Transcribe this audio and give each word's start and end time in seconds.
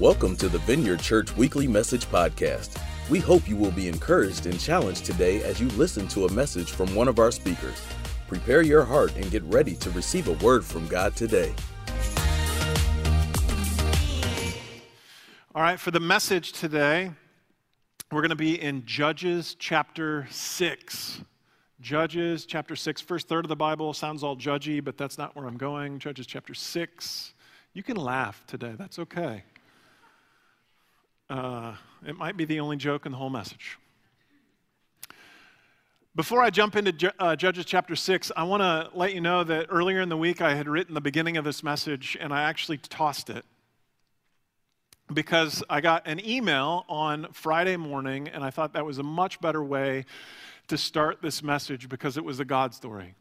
Welcome 0.00 0.36
to 0.36 0.48
the 0.48 0.60
Vineyard 0.60 1.00
Church 1.00 1.36
Weekly 1.36 1.66
Message 1.66 2.06
Podcast. 2.06 2.80
We 3.10 3.18
hope 3.18 3.48
you 3.48 3.56
will 3.56 3.72
be 3.72 3.88
encouraged 3.88 4.46
and 4.46 4.60
challenged 4.60 5.04
today 5.04 5.42
as 5.42 5.60
you 5.60 5.66
listen 5.70 6.06
to 6.08 6.26
a 6.26 6.32
message 6.32 6.70
from 6.70 6.94
one 6.94 7.08
of 7.08 7.18
our 7.18 7.32
speakers. 7.32 7.84
Prepare 8.28 8.62
your 8.62 8.84
heart 8.84 9.16
and 9.16 9.28
get 9.28 9.42
ready 9.42 9.74
to 9.74 9.90
receive 9.90 10.28
a 10.28 10.34
word 10.34 10.64
from 10.64 10.86
God 10.86 11.16
today. 11.16 11.52
All 15.52 15.62
right, 15.62 15.80
for 15.80 15.90
the 15.90 15.98
message 15.98 16.52
today, 16.52 17.10
we're 18.12 18.20
going 18.20 18.30
to 18.30 18.36
be 18.36 18.62
in 18.62 18.86
Judges 18.86 19.56
chapter 19.58 20.28
6. 20.30 21.22
Judges 21.80 22.46
chapter 22.46 22.76
6, 22.76 23.00
first 23.00 23.26
third 23.26 23.44
of 23.44 23.48
the 23.48 23.56
Bible 23.56 23.92
sounds 23.92 24.22
all 24.22 24.36
judgy, 24.36 24.78
but 24.84 24.96
that's 24.96 25.18
not 25.18 25.34
where 25.34 25.48
I'm 25.48 25.56
going. 25.56 25.98
Judges 25.98 26.28
chapter 26.28 26.54
6. 26.54 27.34
You 27.72 27.82
can 27.82 27.96
laugh 27.96 28.44
today, 28.46 28.76
that's 28.78 29.00
okay. 29.00 29.42
Uh, 31.30 31.74
it 32.06 32.16
might 32.16 32.38
be 32.38 32.46
the 32.46 32.60
only 32.60 32.76
joke 32.76 33.04
in 33.04 33.12
the 33.12 33.18
whole 33.18 33.28
message. 33.28 33.76
Before 36.16 36.42
I 36.42 36.48
jump 36.48 36.74
into 36.74 37.12
uh, 37.18 37.36
Judges 37.36 37.66
chapter 37.66 37.94
6, 37.94 38.32
I 38.34 38.44
want 38.44 38.62
to 38.62 38.90
let 38.96 39.14
you 39.14 39.20
know 39.20 39.44
that 39.44 39.66
earlier 39.68 40.00
in 40.00 40.08
the 40.08 40.16
week 40.16 40.40
I 40.40 40.54
had 40.54 40.66
written 40.66 40.94
the 40.94 41.02
beginning 41.02 41.36
of 41.36 41.44
this 41.44 41.62
message 41.62 42.16
and 42.18 42.32
I 42.32 42.44
actually 42.44 42.78
tossed 42.78 43.28
it 43.28 43.44
because 45.12 45.62
I 45.68 45.82
got 45.82 46.06
an 46.06 46.24
email 46.26 46.86
on 46.88 47.28
Friday 47.32 47.76
morning 47.76 48.28
and 48.28 48.42
I 48.42 48.48
thought 48.48 48.72
that 48.72 48.86
was 48.86 48.98
a 48.98 49.02
much 49.02 49.38
better 49.40 49.62
way 49.62 50.06
to 50.68 50.78
start 50.78 51.20
this 51.20 51.42
message 51.42 51.90
because 51.90 52.16
it 52.16 52.24
was 52.24 52.40
a 52.40 52.44
God 52.44 52.74
story. 52.74 53.14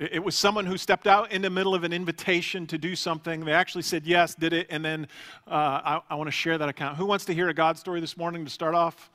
It 0.00 0.24
was 0.24 0.34
someone 0.34 0.64
who 0.64 0.78
stepped 0.78 1.06
out 1.06 1.30
in 1.30 1.42
the 1.42 1.50
middle 1.50 1.74
of 1.74 1.84
an 1.84 1.92
invitation 1.92 2.66
to 2.68 2.78
do 2.78 2.96
something. 2.96 3.44
They 3.44 3.52
actually 3.52 3.82
said 3.82 4.06
yes, 4.06 4.34
did 4.34 4.54
it, 4.54 4.66
and 4.70 4.82
then 4.82 5.06
uh, 5.46 5.50
I, 5.50 6.00
I 6.08 6.14
want 6.14 6.28
to 6.28 6.32
share 6.32 6.56
that 6.56 6.70
account. 6.70 6.96
Who 6.96 7.04
wants 7.04 7.26
to 7.26 7.34
hear 7.34 7.50
a 7.50 7.54
God 7.54 7.76
story 7.76 8.00
this 8.00 8.16
morning 8.16 8.42
to 8.46 8.50
start 8.50 8.74
off? 8.74 9.10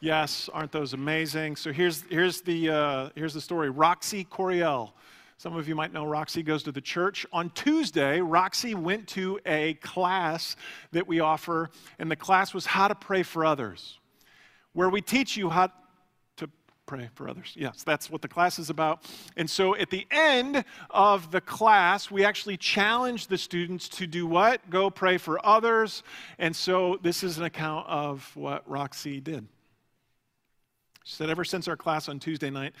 Yes, 0.00 0.48
aren't 0.54 0.72
those 0.72 0.94
amazing? 0.94 1.56
So 1.56 1.72
here's, 1.72 2.04
here's, 2.08 2.40
the, 2.40 2.70
uh, 2.70 3.08
here's 3.14 3.34
the 3.34 3.40
story 3.42 3.68
Roxy 3.68 4.24
Coriel. 4.24 4.92
Some 5.36 5.56
of 5.56 5.68
you 5.68 5.74
might 5.74 5.92
know 5.92 6.06
Roxy 6.06 6.42
goes 6.42 6.62
to 6.62 6.72
the 6.72 6.80
church. 6.80 7.26
On 7.34 7.50
Tuesday, 7.50 8.22
Roxy 8.22 8.74
went 8.74 9.08
to 9.08 9.38
a 9.44 9.74
class 9.74 10.56
that 10.92 11.06
we 11.06 11.20
offer, 11.20 11.68
and 11.98 12.10
the 12.10 12.16
class 12.16 12.54
was 12.54 12.64
How 12.64 12.88
to 12.88 12.94
Pray 12.94 13.22
for 13.22 13.44
Others, 13.44 13.98
where 14.72 14.88
we 14.88 15.02
teach 15.02 15.36
you 15.36 15.50
how, 15.50 15.70
pray 16.90 17.08
for 17.14 17.28
others. 17.28 17.52
Yes, 17.56 17.84
that's 17.84 18.10
what 18.10 18.20
the 18.20 18.26
class 18.26 18.58
is 18.58 18.68
about. 18.68 19.08
And 19.36 19.48
so 19.48 19.76
at 19.76 19.90
the 19.90 20.08
end 20.10 20.64
of 20.90 21.30
the 21.30 21.40
class, 21.40 22.10
we 22.10 22.24
actually 22.24 22.56
challenge 22.56 23.28
the 23.28 23.38
students 23.38 23.88
to 23.90 24.08
do 24.08 24.26
what? 24.26 24.68
Go 24.70 24.90
pray 24.90 25.16
for 25.16 25.38
others. 25.46 26.02
And 26.40 26.54
so 26.54 26.98
this 27.00 27.22
is 27.22 27.38
an 27.38 27.44
account 27.44 27.86
of 27.86 28.28
what 28.34 28.68
Roxy 28.68 29.20
did. 29.20 29.46
She 31.04 31.14
said, 31.14 31.30
Ever 31.30 31.44
since 31.44 31.68
our 31.68 31.76
class 31.76 32.08
on 32.08 32.18
Tuesday 32.18 32.50
night, 32.50 32.72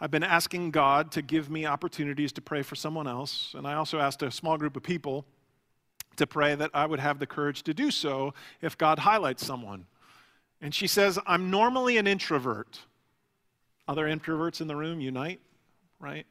I've 0.00 0.10
been 0.10 0.24
asking 0.24 0.70
God 0.70 1.12
to 1.12 1.20
give 1.20 1.50
me 1.50 1.66
opportunities 1.66 2.32
to 2.32 2.40
pray 2.40 2.62
for 2.62 2.74
someone 2.74 3.06
else. 3.06 3.52
And 3.54 3.66
I 3.66 3.74
also 3.74 3.98
asked 3.98 4.22
a 4.22 4.30
small 4.30 4.56
group 4.56 4.78
of 4.78 4.82
people 4.82 5.26
to 6.16 6.26
pray 6.26 6.54
that 6.54 6.70
I 6.72 6.86
would 6.86 7.00
have 7.00 7.18
the 7.18 7.26
courage 7.26 7.64
to 7.64 7.74
do 7.74 7.90
so 7.90 8.32
if 8.62 8.78
God 8.78 9.00
highlights 9.00 9.44
someone. 9.44 9.84
And 10.58 10.74
she 10.74 10.86
says, 10.86 11.18
I'm 11.26 11.50
normally 11.50 11.98
an 11.98 12.06
introvert. 12.06 12.80
Other 13.88 14.06
introverts 14.06 14.60
in 14.60 14.68
the 14.68 14.76
room, 14.76 15.00
unite, 15.00 15.40
right? 15.98 16.26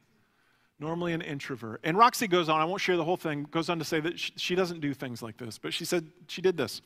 Normally 0.78 1.12
an 1.12 1.20
introvert. 1.20 1.80
And 1.82 1.98
Roxy 1.98 2.28
goes 2.28 2.48
on, 2.48 2.60
I 2.60 2.64
won't 2.64 2.80
share 2.80 2.96
the 2.96 3.04
whole 3.04 3.16
thing, 3.16 3.48
goes 3.50 3.68
on 3.68 3.80
to 3.80 3.84
say 3.84 3.98
that 3.98 4.16
she, 4.16 4.54
doesn't 4.54 4.80
do 4.80 4.94
things 4.94 5.22
like 5.22 5.36
this, 5.36 5.58
but 5.58 5.74
she 5.74 5.84
said 5.84 6.06
she 6.28 6.40
did 6.40 6.56
this. 6.56 6.80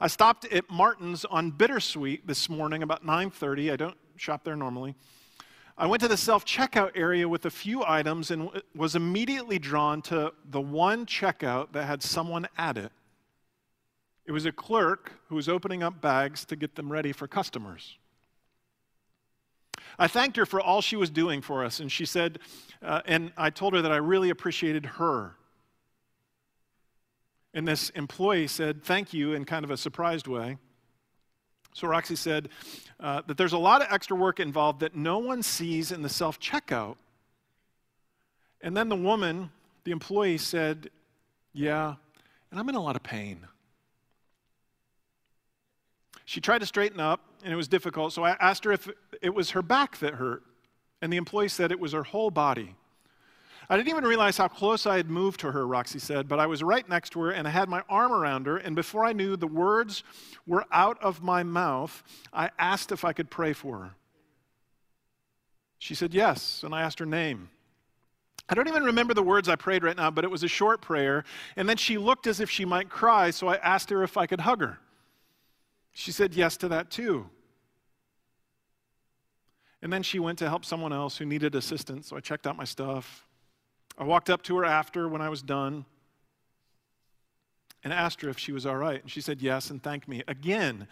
I 0.00 0.08
stopped 0.08 0.44
at 0.46 0.68
Martin's 0.68 1.24
on 1.24 1.52
Bittersweet 1.52 2.26
this 2.26 2.48
morning 2.48 2.82
about 2.82 3.06
9:30. 3.06 3.72
I 3.72 3.76
don't 3.76 3.96
shop 4.16 4.42
there 4.42 4.56
normally. 4.56 4.96
I 5.76 5.86
went 5.86 6.02
to 6.02 6.08
the 6.08 6.16
self 6.16 6.44
checkout 6.44 6.90
area 6.96 7.28
with 7.28 7.46
a 7.46 7.50
few 7.50 7.84
items 7.86 8.32
and 8.32 8.50
was 8.74 8.96
immediately 8.96 9.60
drawn 9.60 10.02
to 10.02 10.32
the 10.44 10.60
one 10.60 11.06
checkout 11.06 11.70
that 11.72 11.84
had 11.84 12.02
someone 12.02 12.48
at 12.58 12.76
it. 12.76 12.90
It 14.26 14.32
was 14.32 14.44
a 14.44 14.52
clerk 14.52 15.12
who 15.28 15.36
was 15.36 15.48
opening 15.48 15.84
up 15.84 16.00
bags 16.00 16.44
to 16.46 16.56
get 16.56 16.74
them 16.74 16.90
ready 16.90 17.12
for 17.12 17.28
customers. 17.28 17.96
I 19.98 20.06
thanked 20.06 20.36
her 20.36 20.46
for 20.46 20.60
all 20.60 20.80
she 20.80 20.96
was 20.96 21.10
doing 21.10 21.40
for 21.40 21.64
us, 21.64 21.80
and 21.80 21.90
she 21.90 22.04
said, 22.04 22.38
uh, 22.82 23.02
and 23.06 23.32
I 23.36 23.50
told 23.50 23.74
her 23.74 23.82
that 23.82 23.90
I 23.90 23.96
really 23.96 24.30
appreciated 24.30 24.86
her. 24.86 25.34
And 27.52 27.66
this 27.66 27.90
employee 27.90 28.46
said, 28.46 28.84
Thank 28.84 29.12
you, 29.12 29.32
in 29.32 29.44
kind 29.44 29.64
of 29.64 29.70
a 29.70 29.76
surprised 29.76 30.28
way. 30.28 30.58
So 31.72 31.88
Roxy 31.88 32.16
said 32.16 32.48
uh, 33.00 33.22
that 33.26 33.36
there's 33.36 33.52
a 33.52 33.58
lot 33.58 33.82
of 33.82 33.88
extra 33.90 34.16
work 34.16 34.40
involved 34.40 34.80
that 34.80 34.94
no 34.94 35.18
one 35.18 35.42
sees 35.42 35.92
in 35.92 36.02
the 36.02 36.08
self 36.08 36.38
checkout. 36.38 36.96
And 38.60 38.76
then 38.76 38.88
the 38.88 38.96
woman, 38.96 39.50
the 39.84 39.92
employee, 39.92 40.38
said, 40.38 40.90
Yeah, 41.52 41.94
and 42.50 42.60
I'm 42.60 42.68
in 42.68 42.74
a 42.74 42.82
lot 42.82 42.96
of 42.96 43.02
pain. 43.02 43.46
She 46.24 46.40
tried 46.40 46.58
to 46.58 46.66
straighten 46.66 47.00
up, 47.00 47.20
and 47.42 47.52
it 47.52 47.56
was 47.56 47.68
difficult, 47.68 48.12
so 48.12 48.24
I 48.24 48.36
asked 48.40 48.64
her 48.64 48.72
if 48.72 48.88
it 49.22 49.34
was 49.34 49.50
her 49.50 49.62
back 49.62 49.98
that 49.98 50.14
hurt. 50.14 50.42
And 51.00 51.12
the 51.12 51.16
employee 51.16 51.48
said 51.48 51.70
it 51.70 51.78
was 51.78 51.92
her 51.92 52.02
whole 52.02 52.30
body. 52.30 52.74
I 53.70 53.76
didn't 53.76 53.90
even 53.90 54.04
realize 54.04 54.36
how 54.38 54.48
close 54.48 54.86
I 54.86 54.96
had 54.96 55.10
moved 55.10 55.40
to 55.40 55.52
her, 55.52 55.66
Roxy 55.66 55.98
said, 55.98 56.26
but 56.26 56.40
I 56.40 56.46
was 56.46 56.62
right 56.62 56.88
next 56.88 57.10
to 57.10 57.20
her 57.20 57.30
and 57.30 57.46
I 57.46 57.50
had 57.50 57.68
my 57.68 57.82
arm 57.88 58.12
around 58.12 58.46
her, 58.46 58.56
and 58.56 58.74
before 58.74 59.04
I 59.04 59.12
knew 59.12 59.36
the 59.36 59.46
words 59.46 60.02
were 60.46 60.64
out 60.72 61.00
of 61.02 61.22
my 61.22 61.42
mouth, 61.42 62.02
I 62.32 62.50
asked 62.58 62.92
if 62.92 63.04
I 63.04 63.12
could 63.12 63.30
pray 63.30 63.52
for 63.52 63.78
her. 63.78 63.90
She 65.78 65.94
said 65.94 66.14
yes, 66.14 66.62
and 66.64 66.74
I 66.74 66.82
asked 66.82 66.98
her 66.98 67.06
name. 67.06 67.50
I 68.48 68.54
don't 68.54 68.68
even 68.68 68.84
remember 68.84 69.12
the 69.12 69.22
words 69.22 69.48
I 69.48 69.56
prayed 69.56 69.84
right 69.84 69.96
now, 69.96 70.10
but 70.10 70.24
it 70.24 70.30
was 70.30 70.42
a 70.42 70.48
short 70.48 70.80
prayer, 70.80 71.24
and 71.54 71.68
then 71.68 71.76
she 71.76 71.98
looked 71.98 72.26
as 72.26 72.40
if 72.40 72.50
she 72.50 72.64
might 72.64 72.88
cry, 72.88 73.30
so 73.30 73.48
I 73.48 73.56
asked 73.56 73.90
her 73.90 74.02
if 74.02 74.16
I 74.16 74.26
could 74.26 74.40
hug 74.40 74.62
her. 74.62 74.78
She 75.98 76.12
said 76.12 76.36
yes 76.36 76.56
to 76.58 76.68
that 76.68 76.92
too. 76.92 77.28
And 79.82 79.92
then 79.92 80.04
she 80.04 80.20
went 80.20 80.38
to 80.38 80.48
help 80.48 80.64
someone 80.64 80.92
else 80.92 81.18
who 81.18 81.24
needed 81.24 81.56
assistance, 81.56 82.06
so 82.06 82.16
I 82.16 82.20
checked 82.20 82.46
out 82.46 82.56
my 82.56 82.62
stuff. 82.62 83.26
I 83.98 84.04
walked 84.04 84.30
up 84.30 84.42
to 84.42 84.56
her 84.58 84.64
after 84.64 85.08
when 85.08 85.20
I 85.20 85.28
was 85.28 85.42
done 85.42 85.86
and 87.82 87.92
asked 87.92 88.20
her 88.20 88.28
if 88.28 88.38
she 88.38 88.52
was 88.52 88.64
all 88.64 88.76
right. 88.76 89.02
And 89.02 89.10
she 89.10 89.20
said 89.20 89.42
yes 89.42 89.70
and 89.70 89.82
thanked 89.82 90.06
me. 90.06 90.22
Again, 90.28 90.86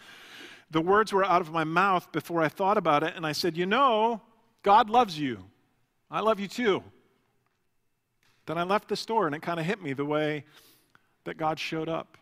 the 0.71 0.81
words 0.81 1.13
were 1.13 1.23
out 1.23 1.39
of 1.39 1.53
my 1.53 1.63
mouth 1.63 2.11
before 2.11 2.41
I 2.41 2.49
thought 2.49 2.77
about 2.77 3.03
it, 3.03 3.13
and 3.15 3.25
I 3.25 3.31
said, 3.31 3.55
You 3.55 3.65
know, 3.65 4.21
God 4.61 4.89
loves 4.89 5.17
you. 5.17 5.45
I 6.11 6.19
love 6.19 6.37
you 6.37 6.49
too. 6.49 6.83
Then 8.45 8.57
I 8.57 8.63
left 8.63 8.89
the 8.89 8.97
store, 8.97 9.25
and 9.25 9.33
it 9.33 9.41
kind 9.41 9.57
of 9.57 9.65
hit 9.65 9.81
me 9.81 9.93
the 9.93 10.03
way 10.03 10.43
that 11.23 11.37
God 11.37 11.59
showed 11.59 11.87
up. 11.87 12.17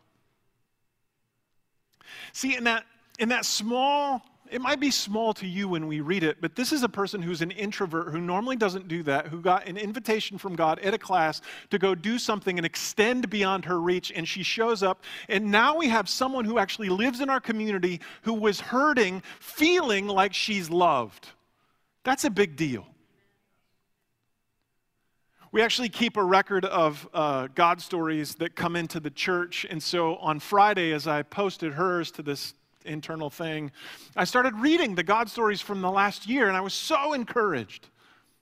See, 2.33 2.55
in 2.55 2.63
that, 2.65 2.85
in 3.19 3.29
that 3.29 3.45
small, 3.45 4.21
it 4.51 4.61
might 4.61 4.79
be 4.79 4.91
small 4.91 5.33
to 5.35 5.47
you 5.47 5.67
when 5.67 5.87
we 5.87 6.01
read 6.01 6.23
it, 6.23 6.37
but 6.39 6.55
this 6.55 6.71
is 6.71 6.83
a 6.83 6.89
person 6.89 7.21
who's 7.21 7.41
an 7.41 7.49
introvert 7.51 8.11
who 8.11 8.21
normally 8.21 8.55
doesn't 8.55 8.87
do 8.87 9.01
that, 9.03 9.27
who 9.27 9.41
got 9.41 9.67
an 9.67 9.75
invitation 9.75 10.37
from 10.37 10.55
God 10.55 10.77
at 10.79 10.93
a 10.93 10.99
class 10.99 11.41
to 11.71 11.79
go 11.79 11.95
do 11.95 12.19
something 12.19 12.59
and 12.59 12.65
extend 12.65 13.29
beyond 13.29 13.65
her 13.65 13.81
reach, 13.81 14.11
and 14.15 14.27
she 14.27 14.43
shows 14.43 14.83
up. 14.83 15.03
And 15.29 15.49
now 15.49 15.75
we 15.75 15.87
have 15.87 16.07
someone 16.07 16.45
who 16.45 16.59
actually 16.59 16.89
lives 16.89 17.21
in 17.21 17.29
our 17.29 17.39
community 17.39 18.01
who 18.21 18.33
was 18.33 18.59
hurting, 18.59 19.23
feeling 19.39 20.07
like 20.07 20.33
she's 20.33 20.69
loved. 20.69 21.27
That's 22.03 22.23
a 22.23 22.29
big 22.29 22.55
deal. 22.55 22.85
We 25.55 25.61
actually 25.61 25.87
keep 25.87 26.17
a 26.17 26.23
record 26.23 26.65
of 26.65 27.07
uh, 27.13 27.47
God 27.55 27.79
stories 27.79 28.35
that 28.39 28.57
come 28.57 28.75
into 28.75 28.99
the 28.99 29.09
church. 29.09 29.65
And 29.69 29.81
so 29.81 30.17
on 30.17 30.41
Friday, 30.41 30.91
as 30.91 31.07
I 31.07 31.23
posted 31.23 31.71
hers 31.71 32.11
to 32.11 32.21
this 32.21 32.55
internal 32.83 33.29
thing, 33.29 33.71
I 34.17 34.25
started 34.25 34.53
reading 34.55 34.95
the 34.95 35.03
God 35.03 35.29
stories 35.29 35.61
from 35.61 35.79
the 35.79 35.89
last 35.89 36.27
year, 36.27 36.49
and 36.49 36.57
I 36.57 36.59
was 36.59 36.73
so 36.73 37.13
encouraged 37.13 37.87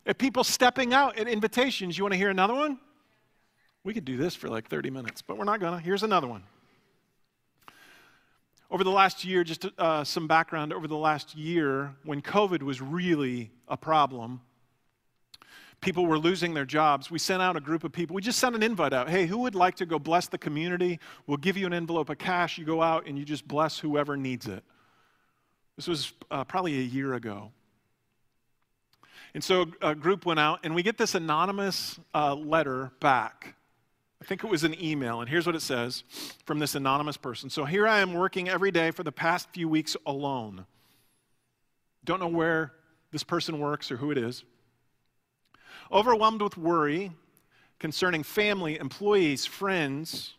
at 0.08 0.18
people 0.18 0.44
stepping 0.44 0.92
out 0.92 1.20
at 1.20 1.28
invitations. 1.28 2.00
You 2.00 2.04
want 2.04 2.14
to 2.14 2.18
hear 2.18 2.32
another 2.32 2.56
one? 2.56 2.80
We 3.84 3.94
could 3.94 4.06
do 4.06 4.18
this 4.18 4.34
for 4.34 4.50
like 4.50 4.68
30 4.68 4.90
minutes, 4.90 5.22
but 5.22 5.38
we're 5.38 5.44
not 5.44 5.60
going 5.60 5.78
to. 5.78 5.86
Here's 5.86 6.02
another 6.02 6.28
one. 6.28 6.42
Over 8.72 8.84
the 8.84 8.90
last 8.90 9.24
year, 9.24 9.44
just 9.44 9.68
uh, 9.78 10.04
some 10.04 10.26
background, 10.26 10.74
over 10.74 10.88
the 10.88 10.98
last 10.98 11.36
year, 11.36 11.94
when 12.06 12.24
COVID 12.24 12.64
was 12.64 12.82
really 12.82 13.52
a 13.68 13.78
problem, 13.78 14.42
people 15.84 16.06
were 16.06 16.18
losing 16.18 16.54
their 16.54 16.66
jobs, 16.66 17.12
we 17.12 17.20
sent 17.20 17.42
out 17.42 17.58
a 17.58 17.60
group 17.60 17.84
of 17.84 17.92
people. 17.92 18.16
We 18.16 18.22
just 18.22 18.40
sent 18.40 18.56
an 18.56 18.64
invite 18.64 18.94
out. 18.94 19.10
Hey, 19.10 19.26
who 19.26 19.40
would 19.40 19.54
like 19.54 19.76
to 19.76 19.86
go 19.86 20.00
bless 20.00 20.28
the 20.28 20.38
community? 20.38 21.00
We'll 21.28 21.38
give 21.38 21.58
you 21.58 21.68
an 21.68 21.74
envelope 21.74 22.10
of 22.10 22.18
cash. 22.18 22.58
You 22.58 22.66
go 22.66 22.82
out 22.82 23.06
and 23.06 23.20
you 23.20 23.26
just 23.26 23.48
bless 23.48 23.78
whoever 23.78 24.16
needs 24.16 24.48
it. 24.48 24.64
This 25.76 25.88
was 25.88 26.14
uh, 26.32 26.46
probably 26.46 26.80
a 26.80 26.84
year 26.84 27.14
ago. 27.14 27.52
And 29.34 29.44
so 29.44 29.66
a 29.82 29.96
group 29.96 30.26
went 30.26 30.40
out, 30.40 30.60
and 30.64 30.74
we 30.74 30.84
get 30.84 30.98
this 30.98 31.16
anonymous 31.16 32.00
uh, 32.14 32.36
letter 32.36 32.92
back. 33.00 33.56
I 34.22 34.26
think 34.26 34.44
it 34.44 34.50
was 34.50 34.64
an 34.64 34.82
email, 34.82 35.20
and 35.20 35.30
here's 35.30 35.46
what 35.46 35.56
it 35.56 35.62
says 35.62 36.04
from 36.46 36.60
this 36.60 36.76
anonymous 36.76 37.18
person. 37.18 37.50
So 37.50 37.66
here 37.66 37.88
I 37.88 38.00
am 38.00 38.14
working 38.14 38.48
every 38.48 38.72
day 38.72 38.92
for 38.92 39.04
the 39.04 39.12
past 39.12 39.50
few 39.52 39.68
weeks 39.68 39.98
alone. 40.06 40.66
Don't 42.06 42.20
know 42.20 42.28
where 42.28 42.74
this 43.12 43.24
person 43.24 43.60
works 43.60 43.92
or 43.92 43.98
who 43.98 44.12
it 44.12 44.18
is. 44.18 44.44
Overwhelmed 45.94 46.42
with 46.42 46.58
worry 46.58 47.12
concerning 47.78 48.24
family, 48.24 48.80
employees, 48.80 49.46
friends, 49.46 50.34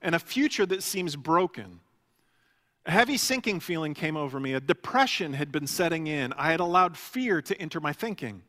and 0.00 0.14
a 0.14 0.18
future 0.18 0.66
that 0.66 0.82
seems 0.82 1.14
broken. 1.14 1.78
A 2.86 2.90
heavy 2.90 3.16
sinking 3.16 3.60
feeling 3.60 3.94
came 3.94 4.16
over 4.16 4.40
me. 4.40 4.54
A 4.54 4.60
depression 4.60 5.34
had 5.34 5.52
been 5.52 5.68
setting 5.68 6.08
in. 6.08 6.32
I 6.32 6.50
had 6.50 6.58
allowed 6.58 6.96
fear 6.96 7.40
to 7.42 7.56
enter 7.60 7.78
my 7.78 7.92
thinking. 7.92 8.42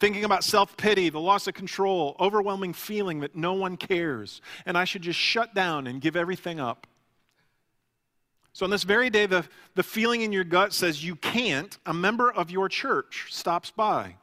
Thinking 0.00 0.24
about 0.24 0.44
self 0.44 0.76
pity, 0.78 1.10
the 1.10 1.20
loss 1.20 1.46
of 1.46 1.52
control, 1.52 2.16
overwhelming 2.18 2.72
feeling 2.72 3.20
that 3.20 3.36
no 3.36 3.52
one 3.52 3.76
cares, 3.76 4.40
and 4.64 4.78
I 4.78 4.84
should 4.84 5.02
just 5.02 5.18
shut 5.18 5.54
down 5.54 5.86
and 5.86 6.00
give 6.00 6.16
everything 6.16 6.58
up. 6.58 6.86
So, 8.54 8.64
on 8.64 8.70
this 8.70 8.84
very 8.84 9.10
day, 9.10 9.26
the, 9.26 9.44
the 9.74 9.82
feeling 9.82 10.22
in 10.22 10.32
your 10.32 10.44
gut 10.44 10.72
says 10.72 11.04
you 11.04 11.16
can't, 11.16 11.76
a 11.84 11.92
member 11.92 12.32
of 12.32 12.50
your 12.50 12.68
church 12.68 13.26
stops 13.30 13.70
by. 13.70 14.16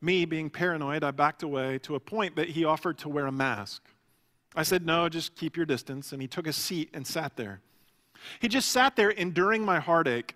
Me, 0.00 0.24
being 0.24 0.48
paranoid, 0.48 1.02
I 1.02 1.10
backed 1.10 1.42
away 1.42 1.78
to 1.80 1.94
a 1.94 2.00
point 2.00 2.36
that 2.36 2.50
he 2.50 2.64
offered 2.64 2.98
to 2.98 3.08
wear 3.08 3.26
a 3.26 3.32
mask. 3.32 3.82
I 4.54 4.62
said, 4.62 4.86
No, 4.86 5.08
just 5.08 5.34
keep 5.34 5.56
your 5.56 5.66
distance. 5.66 6.12
And 6.12 6.22
he 6.22 6.28
took 6.28 6.46
a 6.46 6.52
seat 6.52 6.90
and 6.94 7.06
sat 7.06 7.36
there. 7.36 7.60
He 8.40 8.48
just 8.48 8.70
sat 8.70 8.96
there 8.96 9.10
enduring 9.10 9.64
my 9.64 9.80
heartache 9.80 10.34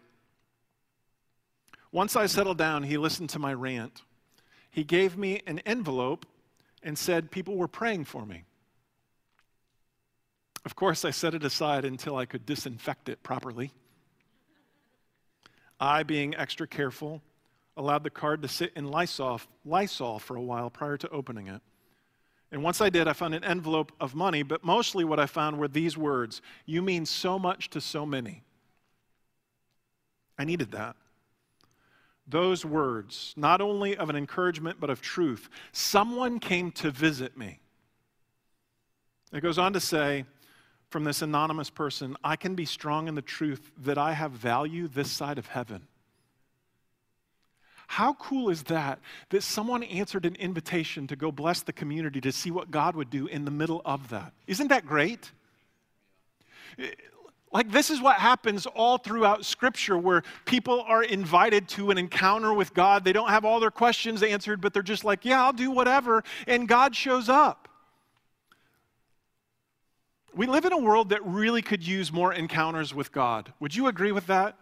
once 1.92 2.16
I 2.16 2.24
settled 2.24 2.56
down, 2.56 2.84
he 2.84 2.96
listened 2.96 3.28
to 3.30 3.38
my 3.38 3.52
rant. 3.52 4.02
He 4.70 4.82
gave 4.82 5.18
me 5.18 5.42
an 5.46 5.58
envelope 5.60 6.24
and 6.82 6.96
said 6.96 7.30
people 7.30 7.56
were 7.56 7.68
praying 7.68 8.06
for 8.06 8.24
me. 8.24 8.44
Of 10.64 10.74
course, 10.74 11.04
I 11.04 11.10
set 11.10 11.34
it 11.34 11.44
aside 11.44 11.84
until 11.84 12.16
I 12.16 12.24
could 12.24 12.46
disinfect 12.46 13.10
it 13.10 13.22
properly. 13.22 13.72
I, 15.78 16.02
being 16.02 16.34
extra 16.34 16.66
careful, 16.66 17.20
allowed 17.76 18.04
the 18.04 18.10
card 18.10 18.42
to 18.42 18.48
sit 18.48 18.72
in 18.76 18.90
Lysol, 18.90 19.40
Lysol 19.64 20.18
for 20.18 20.36
a 20.36 20.42
while 20.42 20.70
prior 20.70 20.96
to 20.96 21.08
opening 21.10 21.48
it. 21.48 21.62
And 22.50 22.62
once 22.62 22.80
I 22.80 22.90
did, 22.90 23.08
I 23.08 23.14
found 23.14 23.34
an 23.34 23.44
envelope 23.44 23.92
of 23.98 24.14
money, 24.14 24.42
but 24.42 24.62
mostly 24.62 25.04
what 25.04 25.18
I 25.18 25.26
found 25.26 25.58
were 25.58 25.68
these 25.68 25.96
words 25.96 26.42
You 26.66 26.82
mean 26.82 27.06
so 27.06 27.38
much 27.38 27.70
to 27.70 27.80
so 27.80 28.04
many. 28.04 28.42
I 30.38 30.44
needed 30.44 30.72
that 30.72 30.96
those 32.26 32.64
words, 32.64 33.34
not 33.36 33.60
only 33.60 33.96
of 33.96 34.08
an 34.08 34.16
encouragement, 34.16 34.78
but 34.80 34.90
of 34.90 35.00
truth. 35.00 35.48
Someone 35.72 36.38
came 36.38 36.70
to 36.72 36.90
visit 36.90 37.36
me. 37.36 37.60
It 39.32 39.40
goes 39.40 39.58
on 39.58 39.72
to 39.72 39.80
say 39.80 40.24
from 40.88 41.04
this 41.04 41.22
anonymous 41.22 41.70
person, 41.70 42.16
I 42.22 42.36
can 42.36 42.54
be 42.54 42.64
strong 42.64 43.08
in 43.08 43.14
the 43.14 43.22
truth 43.22 43.72
that 43.78 43.98
I 43.98 44.12
have 44.12 44.32
value 44.32 44.88
this 44.88 45.10
side 45.10 45.38
of 45.38 45.46
heaven. 45.46 45.86
How 47.92 48.14
cool 48.14 48.48
is 48.48 48.62
that? 48.64 49.00
That 49.28 49.42
someone 49.42 49.82
answered 49.82 50.24
an 50.24 50.34
invitation 50.36 51.06
to 51.08 51.14
go 51.14 51.30
bless 51.30 51.60
the 51.60 51.74
community 51.74 52.22
to 52.22 52.32
see 52.32 52.50
what 52.50 52.70
God 52.70 52.96
would 52.96 53.10
do 53.10 53.26
in 53.26 53.44
the 53.44 53.50
middle 53.50 53.82
of 53.84 54.08
that. 54.08 54.32
Isn't 54.46 54.68
that 54.68 54.86
great? 54.86 55.30
Eh, 56.78 56.88
like, 57.52 57.70
this 57.70 57.90
is 57.90 58.00
what 58.00 58.16
happens 58.16 58.64
all 58.64 58.96
throughout 58.96 59.44
Scripture 59.44 59.98
where 59.98 60.22
people 60.46 60.80
are 60.88 61.02
invited 61.02 61.68
to 61.68 61.90
an 61.90 61.98
encounter 61.98 62.54
with 62.54 62.72
God. 62.72 63.04
They 63.04 63.12
don't 63.12 63.28
have 63.28 63.44
all 63.44 63.60
their 63.60 63.70
questions 63.70 64.22
answered, 64.22 64.62
but 64.62 64.72
they're 64.72 64.82
just 64.82 65.04
like, 65.04 65.26
yeah, 65.26 65.44
I'll 65.44 65.52
do 65.52 65.70
whatever. 65.70 66.24
And 66.46 66.66
God 66.66 66.96
shows 66.96 67.28
up. 67.28 67.68
We 70.34 70.46
live 70.46 70.64
in 70.64 70.72
a 70.72 70.78
world 70.78 71.10
that 71.10 71.22
really 71.26 71.60
could 71.60 71.86
use 71.86 72.10
more 72.10 72.32
encounters 72.32 72.94
with 72.94 73.12
God. 73.12 73.52
Would 73.60 73.76
you 73.76 73.86
agree 73.86 74.12
with 74.12 74.28
that? 74.28 74.56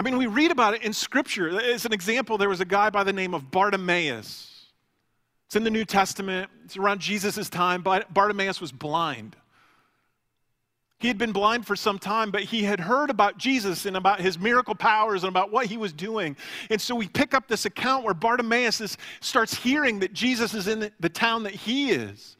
I 0.00 0.02
mean, 0.02 0.16
we 0.16 0.28
read 0.28 0.50
about 0.50 0.72
it 0.72 0.82
in 0.82 0.94
Scripture. 0.94 1.60
As 1.60 1.84
an 1.84 1.92
example, 1.92 2.38
there 2.38 2.48
was 2.48 2.60
a 2.60 2.64
guy 2.64 2.88
by 2.88 3.04
the 3.04 3.12
name 3.12 3.34
of 3.34 3.50
Bartimaeus. 3.50 4.64
It's 5.44 5.56
in 5.56 5.62
the 5.62 5.68
New 5.68 5.84
Testament, 5.84 6.50
it's 6.64 6.78
around 6.78 7.02
Jesus' 7.02 7.50
time. 7.50 7.82
Bartimaeus 7.82 8.62
was 8.62 8.72
blind. 8.72 9.36
He 11.00 11.08
had 11.08 11.18
been 11.18 11.32
blind 11.32 11.66
for 11.66 11.76
some 11.76 11.98
time, 11.98 12.30
but 12.30 12.44
he 12.44 12.62
had 12.62 12.80
heard 12.80 13.10
about 13.10 13.36
Jesus 13.36 13.84
and 13.84 13.94
about 13.94 14.22
his 14.22 14.38
miracle 14.38 14.74
powers 14.74 15.22
and 15.22 15.28
about 15.28 15.52
what 15.52 15.66
he 15.66 15.76
was 15.76 15.92
doing. 15.92 16.34
And 16.70 16.80
so 16.80 16.94
we 16.94 17.06
pick 17.06 17.34
up 17.34 17.46
this 17.46 17.66
account 17.66 18.02
where 18.02 18.14
Bartimaeus 18.14 18.80
is, 18.80 18.96
starts 19.20 19.54
hearing 19.54 19.98
that 19.98 20.14
Jesus 20.14 20.54
is 20.54 20.66
in 20.66 20.80
the, 20.80 20.92
the 21.00 21.10
town 21.10 21.42
that 21.42 21.54
he 21.54 21.90
is. 21.90 22.38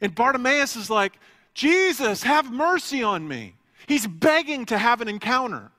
And 0.00 0.14
Bartimaeus 0.14 0.76
is 0.76 0.88
like, 0.88 1.18
Jesus, 1.52 2.22
have 2.22 2.52
mercy 2.52 3.02
on 3.02 3.26
me. 3.26 3.56
He's 3.88 4.06
begging 4.06 4.66
to 4.66 4.78
have 4.78 5.00
an 5.00 5.08
encounter. 5.08 5.72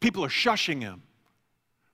People 0.00 0.24
are 0.24 0.28
shushing 0.28 0.80
him. 0.80 1.02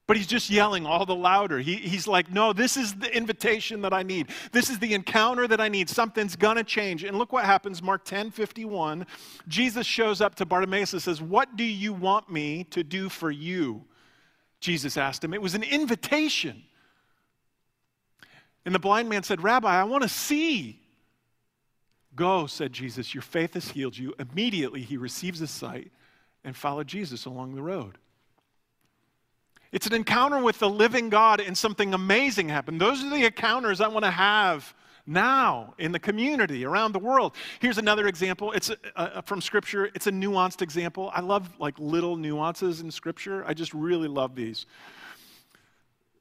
But 0.07 0.17
he's 0.17 0.27
just 0.27 0.51
yelling 0.51 0.85
all 0.85 1.07
the 1.07 1.15
louder. 1.15 1.59
He, 1.61 1.77
he's 1.77 2.07
like, 2.07 2.31
No, 2.31 2.53
this 2.53 2.77
is 2.77 2.95
the 2.95 3.15
invitation 3.17 3.83
that 3.83 3.93
I 3.93 4.03
need. 4.03 4.29
This 4.51 4.69
is 4.69 4.79
the 4.79 4.95
encounter 4.95 5.47
that 5.47 5.61
I 5.61 5.69
need. 5.69 5.89
Something's 5.89 6.37
going 6.37 6.57
to 6.57 6.65
change. 6.65 7.05
And 7.05 7.17
look 7.17 7.33
what 7.33 7.45
happens 7.45 7.83
Mark 7.83 8.05
10 8.05 8.31
51. 8.31 9.07
Jesus 9.49 9.87
shows 9.87 10.21
up 10.21 10.35
to 10.35 10.45
Bartimaeus 10.45 10.93
and 10.93 11.01
says, 11.01 11.23
What 11.23 11.57
do 11.57 11.65
you 11.65 11.93
want 11.93 12.31
me 12.31 12.65
to 12.65 12.83
do 12.83 13.09
for 13.09 13.31
you? 13.31 13.85
Jesus 14.61 14.97
asked 14.97 15.23
him. 15.25 15.35
It 15.35 15.43
was 15.43 15.55
an 15.55 15.63
invitation. 15.63 16.63
And 18.65 18.75
the 18.75 18.79
blind 18.79 19.09
man 19.09 19.23
said, 19.23 19.43
Rabbi, 19.43 19.69
I 19.69 19.85
want 19.85 20.03
to 20.03 20.09
see. 20.09 20.81
Go, 22.15 22.47
said 22.47 22.73
Jesus, 22.73 23.15
your 23.15 23.23
faith 23.23 23.55
has 23.55 23.71
healed 23.71 23.97
you. 23.97 24.15
Immediately 24.19 24.83
he 24.83 24.97
receives 24.97 25.39
his 25.39 25.51
sight 25.51 25.91
and 26.45 26.57
follow 26.57 26.85
Jesus 26.85 27.25
along 27.25 27.55
the 27.55 27.63
road. 27.63 27.99
It's 29.73 29.87
an 29.87 29.95
encounter 29.95 30.43
with 30.43 30.59
the 30.59 30.69
living 30.69 31.09
God 31.09 31.41
and 31.41 31.57
something 31.57 31.95
amazing 31.95 32.51
happened. 32.51 32.81
Those 32.81 33.03
are 33.03 33.09
the 33.09 33.25
encounters 33.25 33.81
I 33.81 33.89
want 33.89 34.05
to 34.05 34.11
have 34.11 34.75
now 35.07 35.75
in 35.79 35.93
the 35.93 35.99
community 35.99 36.65
around 36.65 36.93
the 36.93 36.99
world. 36.99 37.35
Here's 37.59 37.79
another 37.79 38.07
example. 38.07 38.53
It's 38.53 38.71
a, 38.71 38.77
a, 38.95 39.23
from 39.23 39.41
Scripture. 39.41 39.87
It's 39.95 40.07
a 40.07 40.13
nuanced 40.13 40.63
example. 40.63 41.11
I 41.15 41.21
love 41.21 41.49
like 41.59 41.75
little 41.79 42.17
nuances 42.17 42.81
in 42.81 42.91
Scripture. 42.91 43.45
I 43.47 43.55
just 43.55 43.73
really 43.73 44.09
love 44.09 44.35
these. 44.35 44.67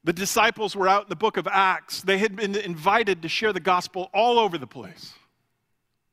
The 0.04 0.14
disciples 0.14 0.76
were 0.76 0.88
out 0.88 1.04
in 1.04 1.10
the 1.10 1.16
book 1.16 1.38
of 1.38 1.48
Acts. 1.48 2.02
They 2.02 2.18
had 2.18 2.36
been 2.36 2.56
invited 2.56 3.22
to 3.22 3.30
share 3.30 3.54
the 3.54 3.60
gospel 3.60 4.10
all 4.14 4.40
over 4.40 4.58
the 4.58 4.66
place. 4.66 5.14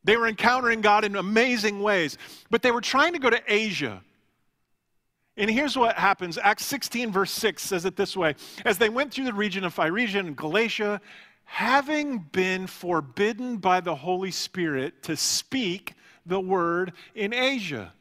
They 0.05 0.17
were 0.17 0.29
encountering 0.29 0.81
God 0.81 1.05
in 1.05 1.17
amazing 1.17 1.83
ways, 1.83 2.17
but 2.51 2.63
they 2.63 2.71
were 2.71 2.81
trying 2.81 3.13
to 3.15 3.19
go 3.19 3.31
to 3.31 3.41
Asia. 3.47 4.03
And 5.37 5.49
here's 5.49 5.77
what 5.77 5.97
happens 5.97 6.37
Acts 6.39 6.67
16, 6.67 7.13
verse 7.13 7.31
6 7.31 7.63
says 7.63 7.85
it 7.85 7.97
this 7.97 8.17
way 8.17 8.35
As 8.65 8.79
they 8.79 8.89
went 8.89 9.13
through 9.13 9.27
the 9.27 9.33
region 9.33 9.65
of 9.65 9.75
Phrygia 9.75 10.21
and 10.21 10.37
Galatia, 10.37 11.01
having 11.45 12.19
been 12.19 12.67
forbidden 12.67 13.57
by 13.57 13.81
the 13.81 13.95
Holy 13.95 14.31
Spirit 14.31 15.03
to 15.05 15.17
speak 15.17 15.95
the 16.27 16.39
word 16.39 16.93
in 17.15 17.33
Asia. 17.33 17.93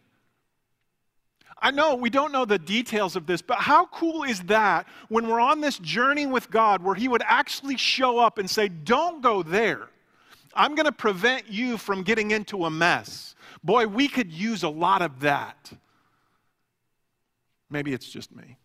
I 1.60 1.72
know 1.72 1.96
we 1.96 2.10
don't 2.10 2.32
know 2.32 2.46
the 2.46 2.60
details 2.60 3.16
of 3.16 3.25
this, 3.25 3.42
but 3.42 3.58
how 3.58 3.86
cool 3.88 4.24
is 4.24 4.42
that 4.44 4.86
when 5.10 5.27
we're 5.27 5.39
on 5.39 5.62
this 5.62 5.80
journey 5.80 6.25
with 6.25 6.51
God 6.51 6.84
where 6.84 6.94
He 6.94 7.08
would 7.08 7.24
actually 7.25 7.77
show 7.77 8.20
up 8.20 8.38
and 8.38 8.50
say, 8.50 8.68
Don't 8.68 9.22
go 9.22 9.42
there. 9.42 9.89
I'm 10.58 10.76
going 10.76 10.86
to 10.88 10.92
prevent 10.92 11.50
you 11.50 11.78
from 11.78 12.04
getting 12.04 12.32
into 12.32 12.66
a 12.66 12.70
mess. 12.70 13.36
Boy, 13.64 13.88
we 13.88 14.08
could 14.08 14.32
use 14.32 14.64
a 14.64 14.70
lot 14.70 15.02
of 15.02 15.22
that. 15.22 15.72
Maybe 17.70 17.94
it's 17.94 18.10
just 18.10 18.36
me. 18.36 18.58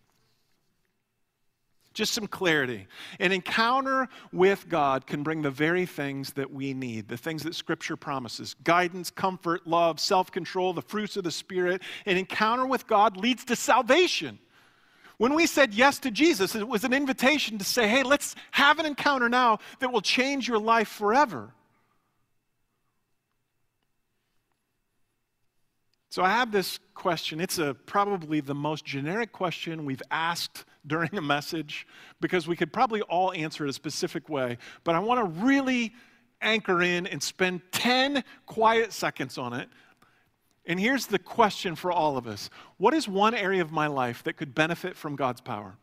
Just 1.93 2.15
some 2.15 2.27
clarity. 2.27 2.87
An 3.21 3.33
encounter 3.33 4.09
with 4.33 4.67
God 4.69 5.07
can 5.07 5.23
bring 5.23 5.43
the 5.43 5.51
very 5.51 5.85
things 5.85 6.33
that 6.33 6.51
we 6.51 6.73
need, 6.73 7.09
the 7.09 7.19
things 7.19 7.43
that 7.43 7.55
Scripture 7.55 7.97
promises 7.97 8.55
guidance, 8.65 9.11
comfort, 9.11 9.67
love, 9.67 10.01
self 10.01 10.31
control, 10.31 10.73
the 10.73 10.81
fruits 10.81 11.19
of 11.19 11.25
the 11.25 11.31
Spirit. 11.31 11.83
An 12.07 12.17
encounter 12.17 12.67
with 12.67 12.87
God 12.87 13.19
leads 13.19 13.45
to 13.47 13.57
salvation. 13.57 14.39
When 15.19 15.35
we 15.35 15.47
said 15.47 15.75
yes 15.75 15.99
to 16.01 16.11
Jesus, 16.11 16.55
it 16.55 16.67
was 16.67 16.85
an 16.85 16.95
invitation 16.95 17.59
to 17.59 17.65
say, 17.65 17.87
hey, 17.87 18.03
let's 18.03 18.35
have 18.53 18.79
an 18.79 18.87
encounter 18.87 19.29
now 19.29 19.59
that 19.81 19.93
will 19.93 20.01
change 20.01 20.49
your 20.49 20.59
life 20.59 20.89
forever. 20.89 21.53
So 26.13 26.23
I 26.23 26.29
have 26.29 26.53
this 26.53 26.79
question. 26.95 27.41
It's 27.41 27.57
a, 27.57 27.73
probably 27.73 28.41
the 28.41 28.55
most 28.55 28.85
generic 28.85 29.33
question 29.33 29.87
we've 29.87 30.03
asked 30.11 30.67
during 30.87 31.09
a 31.17 31.23
message 31.23 31.87
because 32.21 32.47
we 32.47 32.55
could 32.55 32.71
probably 32.71 33.01
all 33.01 33.33
answer 33.33 33.65
it 33.65 33.71
a 33.71 33.73
specific 33.73 34.29
way. 34.29 34.59
But 34.85 34.95
I 34.95 34.99
want 34.99 35.21
to 35.21 35.43
really 35.43 35.95
anchor 36.43 36.83
in 36.83 37.07
and 37.07 37.23
spend 37.23 37.63
10 37.73 38.25
quiet 38.45 38.93
seconds 38.93 39.39
on 39.39 39.55
it. 39.55 39.71
And 40.67 40.79
here's 40.79 41.07
the 41.07 41.19
question 41.19 41.75
for 41.77 41.91
all 41.91 42.19
of 42.19 42.27
us 42.27 42.51
What 42.77 42.93
is 42.93 43.09
one 43.09 43.35
area 43.35 43.63
of 43.63 43.73
my 43.73 43.87
life 43.87 44.23
that 44.25 44.35
could 44.35 44.55
benefit 44.55 44.99
from 44.99 45.17
God's 45.17 45.41
power? 45.41 45.79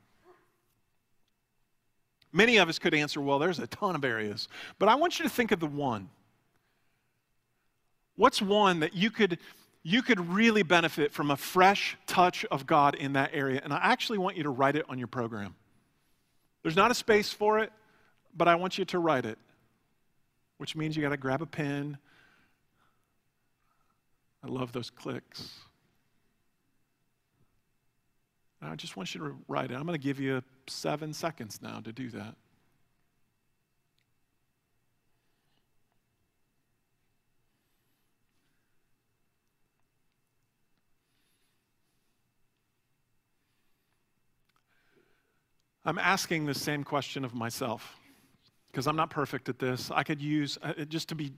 Many 2.32 2.58
of 2.58 2.70
us 2.70 2.78
could 2.78 2.94
answer, 2.94 3.20
well, 3.20 3.40
there's 3.40 3.58
a 3.58 3.66
ton 3.66 3.96
of 3.96 4.06
areas. 4.06 4.48
But 4.78 4.90
I 4.90 4.94
want 4.94 5.18
you 5.18 5.24
to 5.24 5.30
think 5.30 5.52
of 5.52 5.60
the 5.60 5.66
one. 5.66 6.08
What's 8.16 8.44
one 8.44 8.82
that 8.82 8.94
you 8.94 9.10
could 9.10 9.40
you 9.84 10.02
could 10.02 10.20
really 10.30 10.64
benefit 10.64 11.14
from 11.14 11.32
a 11.32 11.38
fresh 11.38 11.98
touch 12.06 12.46
of 12.46 12.66
God 12.68 12.96
in 12.96 13.14
that 13.14 13.32
area? 13.34 13.62
And 13.64 13.74
I 13.74 13.80
actually 13.82 14.18
want 14.18 14.38
you 14.38 14.44
to 14.44 14.50
write 14.50 14.76
it 14.76 14.86
on 14.90 14.98
your 14.98 15.08
program. 15.08 15.56
There's 16.64 16.76
not 16.76 16.92
a 16.92 16.96
space 16.96 17.32
for 17.32 17.60
it, 17.60 17.72
but 18.36 18.48
I 18.48 18.56
want 18.56 18.78
you 18.78 18.86
to 18.86 19.00
write 19.00 19.26
it, 19.26 19.38
which 20.58 20.76
means 20.76 20.96
you 20.96 21.02
got 21.02 21.10
to 21.10 21.18
grab 21.18 21.42
a 21.42 21.46
pen. 21.46 21.98
I 24.44 24.48
love 24.48 24.72
those 24.72 24.90
clicks. 24.90 25.54
I 28.62 28.76
just 28.76 28.98
want 28.98 29.16
you 29.16 29.22
to 29.22 29.38
write 29.48 29.72
it. 29.72 29.76
I'm 29.76 29.86
going 29.86 29.98
to 29.98 30.04
give 30.04 30.20
you 30.20 30.44
seven 30.68 31.14
seconds 31.14 31.62
now 31.62 31.80
to 31.80 31.94
do 31.94 32.10
that. 32.10 32.36
I'm 45.90 45.98
asking 45.98 46.46
the 46.46 46.54
same 46.54 46.84
question 46.84 47.26
of 47.26 47.34
myself 47.34 47.98
because 48.72 48.86
I'm 48.86 48.96
not 48.96 49.10
perfect 49.10 49.50
at 49.50 49.58
this. 49.58 49.90
I 49.90 50.04
could 50.04 50.22
use, 50.22 50.56
uh, 50.62 50.86
just 50.86 51.10
to 51.10 51.16
be 51.16 51.34